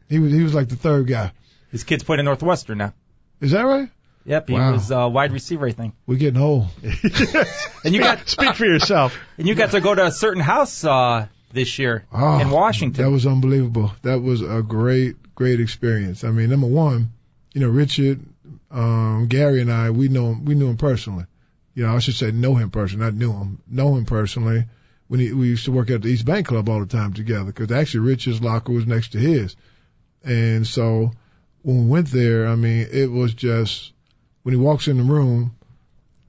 He 0.10 0.20
was 0.20 0.32
he 0.32 0.42
was 0.44 0.54
like 0.54 0.70
the 0.70 0.76
third 0.78 1.08
guy. 1.08 1.32
His 1.72 1.84
kid's 1.84 2.04
playing 2.04 2.20
in 2.20 2.26
Northwestern 2.26 2.78
now. 2.78 2.94
Is 3.42 3.52
that 3.52 3.64
right? 3.64 3.90
Yep, 4.26 4.50
he 4.50 4.54
Wow. 4.54 4.74
was 4.74 4.92
uh, 4.92 5.10
wide 5.12 5.32
receiver, 5.34 5.66
I 5.68 5.72
think. 5.72 5.96
We're 6.06 6.18
getting 6.18 6.40
old. 6.42 6.68
And 7.84 7.96
you 7.96 8.00
got 8.02 8.30
speak 8.30 8.54
for 8.56 8.66
yourself. 8.66 9.18
and 9.40 9.48
you 9.48 9.56
got 9.56 9.72
to 9.72 9.82
go 9.82 9.96
to 9.96 10.06
a 10.06 10.12
certain 10.12 10.42
house 10.44 10.84
uh, 10.86 11.28
this 11.52 11.80
year 11.80 12.06
Oh, 12.14 12.40
in 12.40 12.52
Washington. 12.52 13.04
That 13.04 13.10
was 13.10 13.26
unbelievable. 13.26 13.92
That 14.04 14.22
was 14.22 14.42
a 14.44 14.62
great, 14.62 15.16
great 15.42 15.60
experience. 15.60 16.24
I 16.24 16.30
mean, 16.30 16.52
number 16.52 16.68
one, 16.68 17.14
you 17.52 17.62
know, 17.62 17.70
Richard, 17.70 18.20
um, 18.70 19.26
Gary 19.28 19.60
and 19.60 19.72
I, 19.72 19.90
we 19.90 20.08
know 20.08 20.34
him, 20.34 20.46
we 20.46 20.54
knew 20.54 20.70
him 20.70 20.78
personally. 20.78 21.26
You 21.74 21.88
know, 21.88 21.96
I 21.96 22.00
should 22.00 22.14
say 22.14 22.30
know 22.30 22.54
him 22.54 22.70
personally, 22.70 23.06
not 23.06 23.16
knew 23.16 23.34
him, 23.34 23.60
know 23.68 23.96
him 23.96 24.06
personally. 24.06 24.66
When 25.08 25.20
he, 25.20 25.34
we 25.34 25.48
used 25.48 25.66
to 25.66 25.72
work 25.72 25.90
at 25.90 26.04
the 26.04 26.10
East 26.10 26.26
Bank 26.26 26.46
Club 26.46 26.70
all 26.70 26.80
the 26.80 26.86
time 26.86 27.14
together, 27.14 27.46
because 27.46 27.72
actually 27.72 28.02
Richard's 28.02 28.40
locker 28.40 28.72
was 28.72 28.86
next 28.86 29.14
to 29.14 29.18
his. 29.18 29.56
And 30.24 30.68
so 30.68 31.12
when 31.64 31.86
we 31.86 31.90
went 31.90 32.12
there, 32.12 32.48
I 32.48 32.54
mean, 32.54 32.88
it 32.92 33.10
was 33.10 33.34
just, 33.34 33.94
when 34.44 34.54
he 34.54 34.62
walks 34.62 34.88
in 34.88 34.98
the 34.98 35.04
room, 35.04 35.56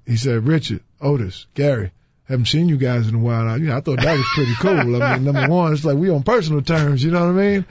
he 0.07 0.17
said, 0.17 0.47
Richard, 0.47 0.81
Otis, 1.03 1.49
Gary, 1.53 1.91
haven't 2.25 2.47
seen 2.47 2.71
you 2.71 2.79
guys 2.79 3.09
in 3.09 3.17
a 3.17 3.19
while. 3.19 3.47
I, 3.47 3.57
you 3.57 3.67
know, 3.67 3.77
I 3.77 3.83
thought 3.83 4.01
that 4.01 4.17
was 4.17 4.27
pretty 4.35 4.55
cool. 4.55 5.03
I 5.03 5.17
mean, 5.17 5.25
number 5.27 5.49
one, 5.55 5.75
it's 5.75 5.85
like 5.85 5.99
we 5.99 6.09
on 6.09 6.23
personal 6.23 6.63
terms, 6.63 7.05
you 7.05 7.11
know 7.11 7.27
what 7.27 7.39
I 7.39 7.51
mean? 7.51 7.67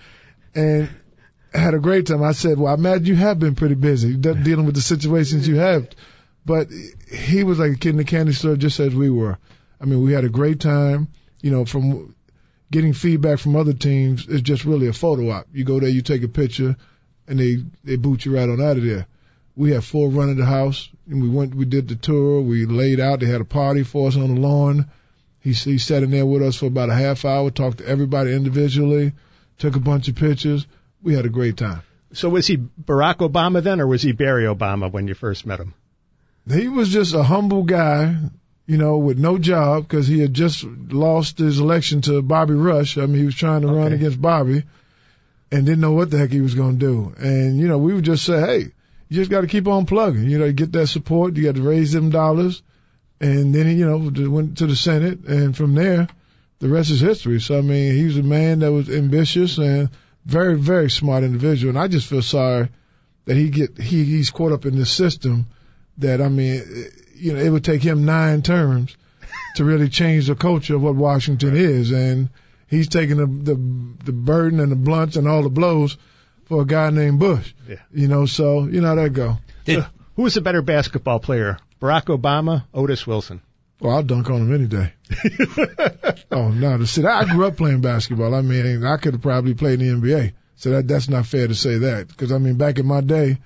And 0.53 0.89
had 1.59 1.73
a 1.73 1.79
great 1.79 2.07
time. 2.07 2.23
I 2.23 2.31
said, 2.31 2.57
well, 2.57 2.71
I 2.71 2.75
imagine 2.75 3.05
you 3.05 3.15
have 3.15 3.39
been 3.39 3.55
pretty 3.55 3.75
busy 3.75 4.15
dealing 4.15 4.65
with 4.65 4.75
the 4.75 4.81
situations 4.81 5.47
you 5.47 5.55
have. 5.55 5.89
But 6.45 6.69
he 7.11 7.43
was 7.43 7.59
like 7.59 7.73
a 7.73 7.77
kid 7.77 7.89
in 7.89 7.97
the 7.97 8.03
candy 8.03 8.33
store, 8.33 8.55
just 8.55 8.79
as 8.79 8.95
we 8.95 9.09
were. 9.09 9.37
I 9.79 9.85
mean, 9.85 10.01
we 10.03 10.13
had 10.13 10.23
a 10.23 10.29
great 10.29 10.59
time. 10.59 11.09
You 11.41 11.51
know, 11.51 11.65
from 11.65 12.15
getting 12.71 12.93
feedback 12.93 13.39
from 13.39 13.55
other 13.55 13.73
teams, 13.73 14.25
it's 14.27 14.41
just 14.41 14.65
really 14.65 14.87
a 14.87 14.93
photo 14.93 15.29
op. 15.29 15.47
You 15.53 15.63
go 15.63 15.79
there, 15.79 15.89
you 15.89 16.01
take 16.01 16.23
a 16.23 16.27
picture, 16.27 16.77
and 17.27 17.39
they 17.39 17.57
they 17.83 17.95
boot 17.95 18.25
you 18.25 18.35
right 18.35 18.49
on 18.49 18.61
out 18.61 18.77
of 18.77 18.83
there. 18.83 19.07
We 19.55 19.71
had 19.71 19.83
four 19.83 20.09
run 20.09 20.29
of 20.29 20.37
the 20.37 20.45
house, 20.45 20.89
and 21.07 21.21
we 21.21 21.29
went, 21.29 21.53
we 21.53 21.65
did 21.65 21.87
the 21.87 21.95
tour, 21.95 22.41
we 22.41 22.65
laid 22.65 22.99
out. 22.99 23.19
They 23.19 23.25
had 23.25 23.41
a 23.41 23.45
party 23.45 23.83
for 23.83 24.07
us 24.07 24.15
on 24.15 24.33
the 24.33 24.41
lawn. 24.41 24.89
He 25.39 25.53
he 25.53 25.77
sat 25.77 26.03
in 26.03 26.11
there 26.11 26.25
with 26.25 26.41
us 26.41 26.55
for 26.55 26.67
about 26.67 26.89
a 26.89 26.95
half 26.95 27.25
hour, 27.25 27.51
talked 27.51 27.79
to 27.79 27.87
everybody 27.87 28.33
individually, 28.33 29.13
took 29.57 29.75
a 29.75 29.79
bunch 29.79 30.07
of 30.07 30.15
pictures. 30.15 30.65
We 31.03 31.13
had 31.13 31.25
a 31.25 31.29
great 31.29 31.57
time. 31.57 31.81
So 32.13 32.29
was 32.29 32.45
he 32.45 32.57
Barack 32.57 33.17
Obama 33.17 33.63
then, 33.63 33.79
or 33.79 33.87
was 33.87 34.01
he 34.01 34.11
Barry 34.11 34.43
Obama 34.43 34.91
when 34.91 35.07
you 35.07 35.13
first 35.13 35.45
met 35.45 35.59
him? 35.59 35.73
He 36.51 36.67
was 36.67 36.89
just 36.89 37.13
a 37.13 37.23
humble 37.23 37.63
guy, 37.63 38.15
you 38.65 38.77
know, 38.77 38.97
with 38.97 39.17
no 39.17 39.37
job 39.37 39.83
because 39.87 40.07
he 40.07 40.19
had 40.19 40.33
just 40.33 40.63
lost 40.63 41.37
his 41.37 41.59
election 41.59 42.01
to 42.01 42.21
Bobby 42.21 42.53
Rush. 42.53 42.97
I 42.97 43.05
mean, 43.05 43.17
he 43.17 43.25
was 43.25 43.35
trying 43.35 43.61
to 43.61 43.67
run 43.67 43.93
against 43.93 44.21
Bobby 44.21 44.63
and 45.51 45.65
didn't 45.65 45.81
know 45.81 45.91
what 45.91 46.09
the 46.09 46.17
heck 46.17 46.31
he 46.31 46.41
was 46.41 46.55
going 46.55 46.79
to 46.79 46.85
do. 46.85 47.13
And, 47.17 47.57
you 47.57 47.67
know, 47.67 47.77
we 47.77 47.93
would 47.93 48.05
just 48.05 48.25
say, 48.25 48.39
hey, 48.39 48.71
you 49.07 49.15
just 49.15 49.31
got 49.31 49.41
to 49.41 49.47
keep 49.47 49.67
on 49.67 49.85
plugging. 49.85 50.29
You 50.29 50.39
know, 50.39 50.45
you 50.45 50.53
get 50.53 50.71
that 50.73 50.87
support. 50.87 51.35
You 51.35 51.43
got 51.43 51.55
to 51.55 51.61
raise 51.61 51.91
them 51.91 52.09
dollars. 52.09 52.61
And 53.19 53.53
then, 53.53 53.67
he, 53.67 53.73
you 53.73 53.85
know, 53.85 54.29
went 54.29 54.57
to 54.59 54.67
the 54.67 54.75
Senate. 54.75 55.25
And 55.25 55.55
from 55.55 55.75
there, 55.75 56.07
the 56.59 56.69
rest 56.69 56.89
is 56.89 57.01
history. 57.01 57.39
So, 57.39 57.57
I 57.57 57.61
mean, 57.61 57.95
he 57.95 58.05
was 58.05 58.17
a 58.17 58.23
man 58.23 58.59
that 58.59 58.71
was 58.71 58.89
ambitious 58.89 59.57
and 59.57 59.89
very, 60.25 60.55
very 60.55 60.89
smart 60.89 61.23
individual. 61.23 61.69
And 61.69 61.79
I 61.79 61.87
just 61.87 62.07
feel 62.07 62.21
sorry 62.21 62.69
that 63.25 63.37
he 63.37 63.49
get, 63.49 63.77
he, 63.77 64.03
he's 64.03 64.29
caught 64.29 64.51
up 64.51 64.65
in 64.65 64.77
this 64.77 64.91
system 64.91 65.47
that, 65.97 66.21
I 66.21 66.29
mean, 66.29 66.63
you 67.15 67.33
know, 67.33 67.39
it 67.39 67.49
would 67.49 67.63
take 67.63 67.81
him 67.81 68.05
nine 68.05 68.41
terms 68.41 68.95
to 69.55 69.65
really 69.65 69.89
change 69.89 70.27
the 70.27 70.35
culture 70.35 70.75
of 70.75 70.81
what 70.81 70.95
Washington 70.95 71.55
is. 71.55 71.91
And 71.91 72.29
he's 72.67 72.87
taking 72.87 73.17
the, 73.17 73.25
the, 73.25 74.05
the 74.05 74.11
burden 74.11 74.59
and 74.59 74.71
the 74.71 74.75
blunts 74.75 75.15
and 75.15 75.27
all 75.27 75.43
the 75.43 75.49
blows 75.49 75.97
for 76.45 76.61
a 76.61 76.65
guy 76.65 76.89
named 76.89 77.19
Bush. 77.19 77.53
Yeah. 77.67 77.75
You 77.93 78.07
know, 78.07 78.25
so, 78.25 78.65
you 78.65 78.81
know 78.81 78.87
how 78.87 78.95
that 78.95 79.13
go. 79.13 79.37
Did, 79.65 79.85
Who 80.15 80.23
was 80.23 80.37
a 80.37 80.41
better 80.41 80.61
basketball 80.61 81.19
player, 81.19 81.57
Barack 81.81 82.05
Obama, 82.05 82.65
Otis 82.73 83.05
Wilson? 83.07 83.41
Well, 83.81 83.95
I'll 83.95 84.03
dunk 84.03 84.29
on 84.29 84.41
him 84.41 84.53
any 84.53 84.67
day. 84.67 84.93
oh 86.31 86.49
no, 86.49 86.77
to 86.77 86.85
see, 86.85 87.03
I 87.03 87.25
grew 87.25 87.47
up 87.47 87.57
playing 87.57 87.81
basketball. 87.81 88.35
I 88.35 88.41
mean, 88.41 88.85
I 88.85 88.97
could 88.97 89.13
have 89.15 89.21
probably 89.23 89.55
played 89.55 89.81
in 89.81 89.99
the 90.01 90.07
NBA. 90.07 90.33
So 90.55 90.69
that 90.69 90.87
that's 90.87 91.09
not 91.09 91.25
fair 91.25 91.47
to 91.47 91.55
say 91.55 91.79
that 91.79 92.07
because 92.07 92.31
I 92.31 92.37
mean, 92.37 92.55
back 92.57 92.77
in 92.77 92.85
my 92.85 93.01
day, 93.01 93.39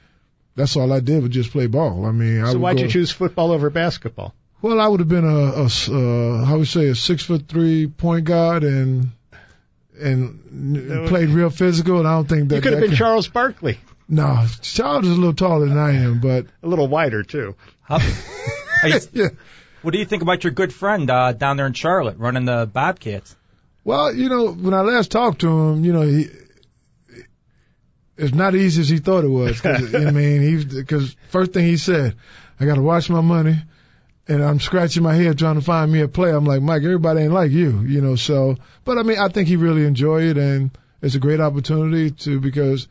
that's 0.55 0.75
all 0.75 0.91
I 0.91 0.99
did 0.99 1.23
was 1.23 1.31
just 1.31 1.51
play 1.51 1.67
ball. 1.67 2.05
I 2.05 2.11
mean, 2.11 2.43
I 2.43 2.51
So 2.51 2.59
why'd 2.59 2.75
go, 2.75 2.83
you 2.83 2.89
choose 2.89 3.11
football 3.11 3.51
over 3.53 3.69
basketball? 3.69 4.35
Well, 4.61 4.81
I 4.81 4.87
would 4.89 4.99
have 4.99 5.07
been 5.09 5.23
a, 5.23 5.61
a 5.61 5.65
s- 5.65 5.87
uh, 5.87 6.43
how 6.45 6.53
would 6.53 6.59
you 6.59 6.65
say 6.65 6.87
a 6.89 6.95
six 6.95 7.23
foot 7.23 7.47
three 7.47 7.87
point 7.87 8.25
guard 8.25 8.65
and 8.65 9.11
and 9.97 11.07
played 11.07 11.29
real 11.29 11.49
physical. 11.49 11.99
And 11.99 12.07
I 12.07 12.15
don't 12.15 12.27
think 12.27 12.49
that 12.49 12.55
You 12.55 12.61
could 12.61 12.73
have 12.73 12.81
that 12.81 12.89
been 12.89 12.97
Charles 12.97 13.29
Barkley, 13.29 13.79
No, 14.09 14.45
Charles 14.61 15.05
is 15.07 15.11
a 15.11 15.19
little 15.19 15.33
taller 15.33 15.67
than 15.67 15.77
I 15.77 15.91
am, 15.93 16.19
but 16.19 16.47
a 16.61 16.67
little 16.67 16.87
wider 16.89 17.23
too. 17.23 17.55
you- 17.89 17.99
yeah. 19.13 19.27
What 19.85 19.91
do 19.93 19.99
you 19.99 20.05
think 20.05 20.23
about 20.23 20.43
your 20.43 20.51
good 20.51 20.73
friend 20.73 21.09
uh, 21.09 21.31
down 21.31 21.57
there 21.57 21.67
in 21.67 21.73
Charlotte 21.73 22.17
running 22.17 22.45
the 22.45 22.65
Bobcats? 22.71 23.35
Well, 23.83 24.13
you 24.13 24.29
know, 24.29 24.51
when 24.51 24.73
I 24.73 24.81
last 24.81 25.11
talked 25.11 25.41
to 25.41 25.47
him, 25.47 25.85
you 25.85 25.93
know, 25.93 26.01
he 26.01 26.25
it's 28.17 28.33
not 28.33 28.55
easy 28.55 28.81
as 28.81 28.89
he 28.89 28.97
thought 28.97 29.23
it 29.23 29.29
was. 29.29 29.61
'cause, 29.61 29.93
I 29.93 30.09
mean, 30.11 30.41
he 30.41 30.65
because 30.65 31.15
first 31.29 31.53
thing 31.53 31.65
he 31.65 31.77
said, 31.77 32.15
I 32.59 32.65
got 32.65 32.75
to 32.75 32.81
watch 32.81 33.09
my 33.09 33.21
money, 33.21 33.57
and 34.27 34.43
I'm 34.43 34.59
scratching 34.59 35.03
my 35.03 35.13
head 35.13 35.37
trying 35.37 35.55
to 35.55 35.61
find 35.61 35.91
me 35.91 36.01
a 36.01 36.07
play. 36.07 36.31
I'm 36.31 36.45
like, 36.45 36.61
Mike, 36.61 36.81
everybody 36.83 37.21
ain't 37.21 37.33
like 37.33 37.51
you, 37.51 37.81
you 37.81 38.01
know. 38.01 38.15
So, 38.15 38.57
but 38.85 38.97
I 38.97 39.03
mean, 39.03 39.19
I 39.19 39.27
think 39.27 39.47
he 39.47 39.55
really 39.57 39.85
enjoyed 39.85 40.23
it, 40.23 40.37
and 40.37 40.75
it's 41.01 41.15
a 41.15 41.19
great 41.19 41.39
opportunity 41.41 42.09
to 42.11 42.39
because, 42.39 42.87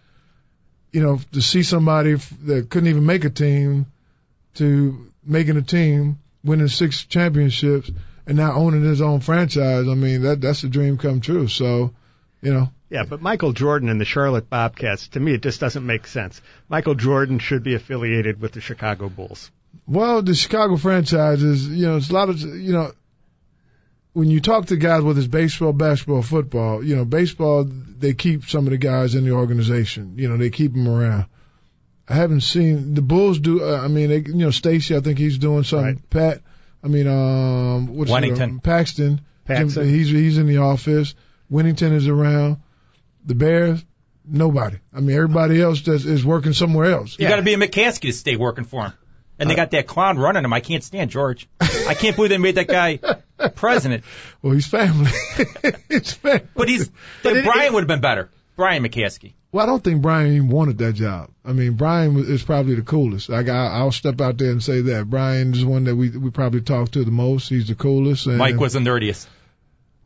you 0.92 1.02
know, 1.02 1.18
to 1.32 1.40
see 1.42 1.62
somebody 1.64 2.14
that 2.44 2.68
couldn't 2.70 2.88
even 2.88 3.06
make 3.06 3.24
a 3.24 3.30
team 3.30 3.86
to 4.54 5.10
making 5.24 5.56
a 5.56 5.62
team, 5.62 6.18
winning 6.44 6.68
six 6.68 7.04
championships, 7.04 7.90
and 8.26 8.36
now 8.36 8.54
owning 8.54 8.84
his 8.84 9.00
own 9.00 9.20
franchise. 9.20 9.88
I 9.88 9.94
mean, 9.94 10.22
that 10.22 10.40
that's 10.40 10.64
a 10.64 10.68
dream 10.68 10.98
come 10.98 11.20
true. 11.20 11.48
So, 11.48 11.92
you 12.42 12.52
know, 12.52 12.70
Yeah, 12.90 13.04
but 13.04 13.20
Michael 13.22 13.52
Jordan 13.52 13.88
and 13.88 14.00
the 14.00 14.04
Charlotte 14.04 14.48
Bobcats, 14.48 15.08
to 15.08 15.20
me, 15.20 15.34
it 15.34 15.42
just 15.42 15.60
doesn't 15.60 15.84
make 15.84 16.06
sense. 16.06 16.40
Michael 16.68 16.94
Jordan 16.94 17.38
should 17.38 17.62
be 17.62 17.74
affiliated 17.74 18.40
with 18.40 18.52
the 18.52 18.60
Chicago 18.60 19.08
Bulls. 19.08 19.50
Well, 19.86 20.22
the 20.22 20.34
Chicago 20.34 20.76
franchise 20.76 21.42
is, 21.42 21.68
you 21.68 21.86
know, 21.86 21.96
it's 21.96 22.10
a 22.10 22.14
lot 22.14 22.28
of, 22.28 22.40
you 22.40 22.72
know, 22.72 22.92
when 24.12 24.30
you 24.30 24.40
talk 24.40 24.66
to 24.66 24.76
guys, 24.76 25.02
whether 25.02 25.18
it's 25.18 25.26
baseball, 25.26 25.72
basketball, 25.72 26.22
football, 26.22 26.84
you 26.84 26.94
know, 26.94 27.04
baseball, 27.04 27.64
they 27.64 28.14
keep 28.14 28.44
some 28.44 28.66
of 28.66 28.70
the 28.70 28.78
guys 28.78 29.16
in 29.16 29.24
the 29.24 29.32
organization. 29.32 30.14
You 30.16 30.28
know, 30.28 30.36
they 30.36 30.50
keep 30.50 30.72
them 30.72 30.88
around. 30.88 31.26
I 32.08 32.14
haven't 32.14 32.42
seen 32.42 32.94
the 32.94 33.02
Bulls 33.02 33.38
do. 33.38 33.64
Uh, 33.64 33.80
I 33.82 33.88
mean, 33.88 34.08
they, 34.10 34.18
you 34.18 34.34
know, 34.34 34.50
Stacy, 34.50 34.94
I 34.96 35.00
think 35.00 35.18
he's 35.18 35.38
doing 35.38 35.64
something. 35.64 35.94
Right. 35.94 36.10
Pat, 36.10 36.42
I 36.82 36.88
mean, 36.88 37.06
um, 37.06 37.86
what's? 37.96 38.10
Wennington. 38.10 38.62
Paxson. 38.62 39.22
Paxson. 39.44 39.88
He's 39.88 40.08
he's 40.10 40.38
in 40.38 40.46
the 40.46 40.58
office. 40.58 41.14
Wennington 41.50 41.92
is 41.92 42.06
around. 42.08 42.58
The 43.26 43.34
Bears, 43.34 43.82
nobody. 44.26 44.78
I 44.92 45.00
mean, 45.00 45.16
everybody 45.16 45.60
else 45.62 45.80
that's, 45.82 46.04
is 46.04 46.24
working 46.24 46.52
somewhere 46.52 46.92
else. 46.92 47.18
You 47.18 47.26
got 47.26 47.36
to 47.36 47.42
be 47.42 47.54
a 47.54 47.56
McCaskey 47.56 48.08
to 48.08 48.12
stay 48.12 48.36
working 48.36 48.64
for 48.64 48.84
him. 48.84 48.92
And 49.38 49.50
they 49.50 49.56
got 49.56 49.72
that 49.72 49.86
clown 49.86 50.18
running 50.18 50.44
him. 50.44 50.52
I 50.52 50.60
can't 50.60 50.84
stand 50.84 51.10
George. 51.10 51.48
I 51.60 51.94
can't 51.94 52.14
believe 52.14 52.30
they 52.30 52.38
made 52.38 52.54
that 52.54 52.68
guy 52.68 53.00
president. 53.54 54.04
Well, 54.42 54.52
he's 54.52 54.66
family. 54.66 55.10
he's 55.88 56.12
family. 56.12 56.46
But 56.54 56.68
he's 56.68 56.90
But 57.22 57.38
it- 57.38 57.44
Brian 57.44 57.72
would 57.72 57.80
have 57.80 57.88
been 57.88 58.00
better. 58.00 58.30
Brian 58.56 58.82
McCaskey. 58.82 59.32
Well, 59.52 59.62
I 59.62 59.66
don't 59.66 59.82
think 59.82 60.02
Brian 60.02 60.32
even 60.32 60.48
wanted 60.48 60.78
that 60.78 60.94
job. 60.94 61.30
I 61.44 61.52
mean, 61.52 61.74
Brian 61.74 62.14
was- 62.14 62.28
is 62.28 62.42
probably 62.42 62.74
the 62.74 62.82
coolest. 62.82 63.28
Like, 63.28 63.48
I, 63.48 63.66
I'll 63.66 63.92
step 63.92 64.20
out 64.20 64.38
there 64.38 64.50
and 64.50 64.62
say 64.62 64.80
that 64.80 65.08
Brian 65.08 65.54
is 65.54 65.64
one 65.64 65.84
that 65.84 65.96
we 65.96 66.10
we 66.10 66.30
probably 66.30 66.60
talk 66.60 66.90
to 66.92 67.04
the 67.04 67.10
most. 67.10 67.48
He's 67.48 67.68
the 67.68 67.74
coolest. 67.74 68.26
And, 68.26 68.38
Mike 68.38 68.58
was 68.58 68.72
the 68.72 68.80
nerdiest. 68.80 69.26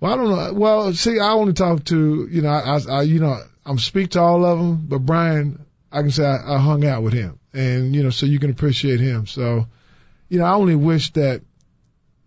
Well, 0.01 0.13
I 0.13 0.17
don't 0.17 0.31
know. 0.31 0.53
Well, 0.55 0.93
see, 0.93 1.19
I 1.19 1.31
only 1.31 1.55
talk 1.55 1.85
to 1.85 2.29
you 2.31 2.43
know, 2.43 2.49
I, 2.49 2.77
I, 2.77 2.99
I 2.99 3.03
you 3.03 3.21
know, 3.21 3.41
I'm 3.65 3.79
speak 3.79 4.11
to 4.11 4.21
all 4.21 4.45
of 4.45 4.59
them, 4.59 4.87
but 4.89 4.99
Brian, 4.99 5.65
I 5.91 6.03
can 6.03 6.11
say 6.11 6.25
I, 6.25 6.57
I 6.57 6.59
hung 6.59 6.85
out 6.87 7.03
with 7.03 7.13
him, 7.13 7.39
and 7.53 7.95
you 7.95 8.03
know, 8.03 8.11
so 8.11 8.27
you 8.27 8.39
can 8.39 8.51
appreciate 8.51 9.01
him. 9.01 9.27
So, 9.27 9.67
you 10.29 10.39
know, 10.39 10.45
I 10.45 10.53
only 10.53 10.75
wish 10.77 11.13
that 11.15 11.43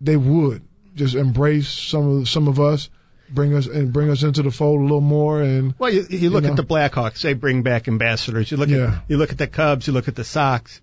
they 0.00 0.16
would 0.16 0.62
just 0.94 1.14
embrace 1.14 1.68
some 1.68 2.20
of 2.20 2.28
some 2.28 2.48
of 2.48 2.60
us, 2.60 2.90
bring 3.32 3.54
us 3.54 3.66
and 3.66 3.92
bring 3.92 4.10
us 4.10 4.22
into 4.22 4.42
the 4.42 4.50
fold 4.50 4.80
a 4.80 4.82
little 4.82 5.00
more, 5.00 5.42
and 5.42 5.74
Well, 5.78 5.90
you, 5.92 6.06
you 6.10 6.30
look 6.30 6.44
You 6.44 6.50
at 6.50 6.56
the 6.56 6.64
Blackhawks; 6.64 7.22
they 7.22 7.34
bring 7.34 7.62
back 7.62 7.88
ambassadors. 7.88 8.50
You 8.50 8.56
look 8.56 8.68
Yeah. 8.68 8.94
at 8.96 9.04
you 9.08 9.16
look 9.16 9.32
at 9.32 9.38
the 9.38 9.46
Cubs, 9.46 9.86
you 9.86 9.92
look 9.92 10.08
at 10.08 10.14
the 10.14 10.24
Sox, 10.24 10.80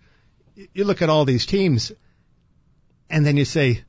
you- 0.74 0.84
look 0.86 1.02
at 1.02 1.10
all 1.10 1.26
these 1.26 1.46
teams, 1.46 1.92
and 3.10 3.26
then 3.26 3.38
you 3.38 3.46
say, 3.46 3.84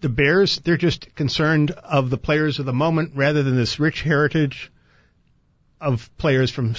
the 0.00 0.08
Bears, 0.08 0.60
they're 0.60 0.76
just 0.76 1.14
concerned 1.14 1.70
of 1.72 2.10
the 2.10 2.18
players 2.18 2.58
of 2.58 2.66
the 2.66 2.72
moment 2.72 3.12
rather 3.14 3.42
than 3.42 3.56
this 3.56 3.80
rich 3.80 4.02
heritage 4.02 4.70
of 5.80 6.10
players 6.18 6.50
from 6.50 6.74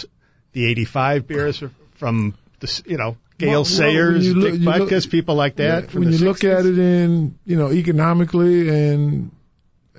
the 0.53 0.65
'85 0.65 1.27
Bears, 1.27 1.63
from 1.95 2.33
the 2.59 2.81
you 2.85 2.97
know 2.97 3.17
Gale 3.37 3.49
Well, 3.49 3.57
well, 3.59 3.65
Sayers, 3.65 4.25
you 4.25 4.33
look- 4.35 4.51
Dick 4.53 4.61
Butkus, 4.61 5.09
people 5.09 5.35
like 5.35 5.55
that. 5.57 5.93
Yeah, 5.93 5.99
when 5.99 6.11
you 6.11 6.17
look 6.17 6.43
at 6.43 6.65
it 6.65 6.77
in 6.77 7.37
you 7.45 7.55
know 7.55 7.71
economically 7.71 8.67
and 8.69 9.31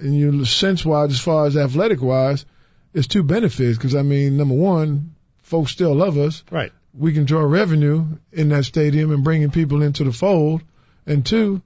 and 0.01 0.15
you 0.17 0.45
sense 0.45 0.85
wise 0.85 1.11
as 1.13 1.21
far 1.21 1.47
as 1.47 1.57
athletic 1.57 2.01
wise, 2.03 2.45
it's 2.95 3.07
two 3.07 3.23
benefits 3.23 3.77
because 3.79 3.95
I 3.95 4.03
mean 4.03 4.37
number 4.37 4.55
one, 4.55 5.15
folks 5.43 5.73
still 5.73 5.95
love 5.95 6.19
us. 6.19 6.43
right? 6.51 6.73
We 6.93 7.13
can 7.13 7.25
draw 7.25 7.43
revenue 7.43 8.05
in 8.33 8.49
that 8.49 8.65
stadium 8.65 9.13
and 9.13 9.23
bringing 9.23 9.51
people 9.51 9.83
into 9.83 10.03
the 10.05 10.13
fold, 10.13 10.63
and 11.07 11.25
two, 11.25 11.63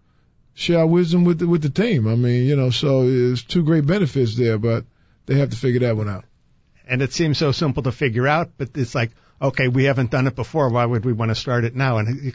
share 0.54 0.86
wisdom 0.86 1.24
with 1.24 1.38
the, 1.38 1.46
with 1.46 1.62
the 1.62 1.70
team. 1.70 2.06
I 2.06 2.14
mean 2.14 2.44
you 2.44 2.56
know 2.56 2.70
so 2.70 3.02
it's 3.04 3.42
two 3.42 3.62
great 3.64 3.86
benefits 3.86 4.36
there, 4.36 4.58
but 4.58 4.84
they 5.26 5.38
have 5.38 5.50
to 5.50 5.56
figure 5.56 5.80
that 5.80 5.96
one 5.96 6.08
out. 6.08 6.24
and 6.86 7.00
it 7.00 7.12
seems 7.12 7.38
so 7.38 7.52
simple 7.52 7.82
to 7.84 7.92
figure 7.92 8.28
out, 8.28 8.50
but 8.58 8.76
it's 8.76 8.94
like, 8.94 9.12
okay, 9.40 9.68
we 9.68 9.84
haven't 9.84 10.10
done 10.10 10.26
it 10.26 10.36
before. 10.36 10.68
Why 10.68 10.84
would 10.84 11.04
we 11.04 11.12
want 11.14 11.30
to 11.30 11.34
start 11.34 11.64
it 11.64 11.74
now? 11.74 11.96
And 11.98 12.34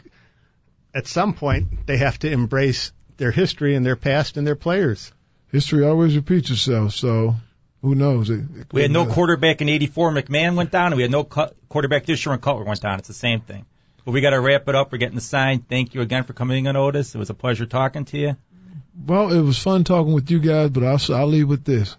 at 0.92 1.06
some 1.06 1.34
point, 1.34 1.86
they 1.86 1.98
have 1.98 2.18
to 2.20 2.30
embrace 2.30 2.92
their 3.16 3.30
history 3.30 3.76
and 3.76 3.86
their 3.86 3.96
past 3.96 4.36
and 4.36 4.44
their 4.46 4.56
players. 4.56 5.12
History 5.52 5.84
always 5.84 6.14
repeats 6.16 6.50
itself, 6.50 6.92
so 6.92 7.34
who 7.82 7.94
knows? 7.94 8.30
It, 8.30 8.40
it 8.56 8.72
We 8.72 8.82
had 8.82 8.90
no 8.90 9.02
uh, 9.02 9.12
quarterback 9.12 9.60
in 9.60 9.68
'84. 9.68 10.12
McMahon 10.12 10.54
went 10.54 10.70
down, 10.70 10.86
and 10.86 10.96
we 10.96 11.02
had 11.02 11.10
no 11.10 11.24
cu- 11.24 11.48
quarterback 11.68 12.06
this 12.06 12.24
year 12.24 12.32
when 12.32 12.40
Cutler 12.40 12.64
went 12.64 12.80
down. 12.80 12.98
It's 12.98 13.08
the 13.08 13.14
same 13.14 13.40
thing. 13.40 13.66
But 14.04 14.12
we 14.12 14.20
got 14.20 14.30
to 14.30 14.40
wrap 14.40 14.68
it 14.68 14.74
up. 14.74 14.92
We're 14.92 14.98
getting 14.98 15.16
the 15.16 15.20
sign. 15.20 15.60
Thank 15.60 15.94
you 15.94 16.00
again 16.00 16.24
for 16.24 16.32
coming 16.32 16.66
on, 16.68 16.76
Otis. 16.76 17.14
It 17.14 17.18
was 17.18 17.30
a 17.30 17.34
pleasure 17.34 17.66
talking 17.66 18.04
to 18.06 18.18
you. 18.18 18.36
Well, 19.06 19.32
it 19.32 19.40
was 19.40 19.58
fun 19.58 19.84
talking 19.84 20.12
with 20.12 20.30
you 20.30 20.38
guys, 20.40 20.70
but 20.70 20.84
also 20.84 21.14
I'll 21.14 21.26
leave 21.26 21.48
with 21.48 21.64
this: 21.64 21.96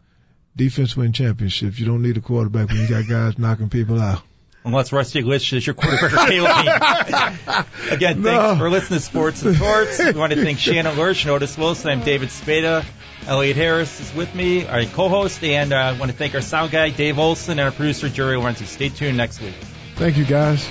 defense 0.56 0.96
win 0.96 1.14
championships. 1.14 1.80
You 1.80 1.86
don't 1.86 2.02
need 2.02 2.18
a 2.18 2.22
quarterback 2.22 2.70
when 2.70 2.78
you 2.78 2.88
got 2.88 3.08
guys 3.08 3.38
knocking 3.38 3.70
people 3.70 4.00
out. 4.00 4.22
Unless 4.64 4.92
Rusty 4.92 5.24
Lisch 5.24 5.52
is 5.54 5.66
your 5.66 5.74
quarterback 5.74 6.28
Caleb 6.28 7.66
Again, 7.92 8.22
No. 8.22 8.30
thanks 8.30 8.60
for 8.60 8.70
listening 8.70 9.00
to 9.00 9.06
Sports 9.06 9.42
and 9.42 9.58
Torts. 9.58 9.98
We 9.98 10.12
want 10.12 10.34
to 10.34 10.44
thank 10.44 10.60
Shannon 10.60 10.96
Lurch 10.98 11.24
and 11.24 11.32
Otis 11.32 11.58
Wilson. 11.58 11.90
I'm 11.90 12.04
David 12.04 12.30
Spada. 12.30 12.86
Elliot 13.28 13.56
Harris 13.56 14.00
is 14.00 14.14
with 14.14 14.34
me, 14.34 14.66
our 14.66 14.84
co-host, 14.86 15.44
and 15.44 15.74
uh, 15.74 15.78
I 15.78 15.92
want 15.94 16.12
to 16.12 16.18
thank 16.18 16.34
our 16.34 16.42
sound 16.42 16.72
guy, 16.72 16.90
Dave 16.90 17.20
Olson, 17.20 17.60
and 17.60 17.62
our 17.62 17.72
producer, 17.72 18.10
Jerry 18.10 18.36
Lorenzi. 18.36 18.66
Stay 18.66 18.90
tuned 18.90 19.18
next 19.18 19.42
week. 19.42 19.54
Thank 19.96 20.18
you, 20.18 20.26
guys. 20.26 20.68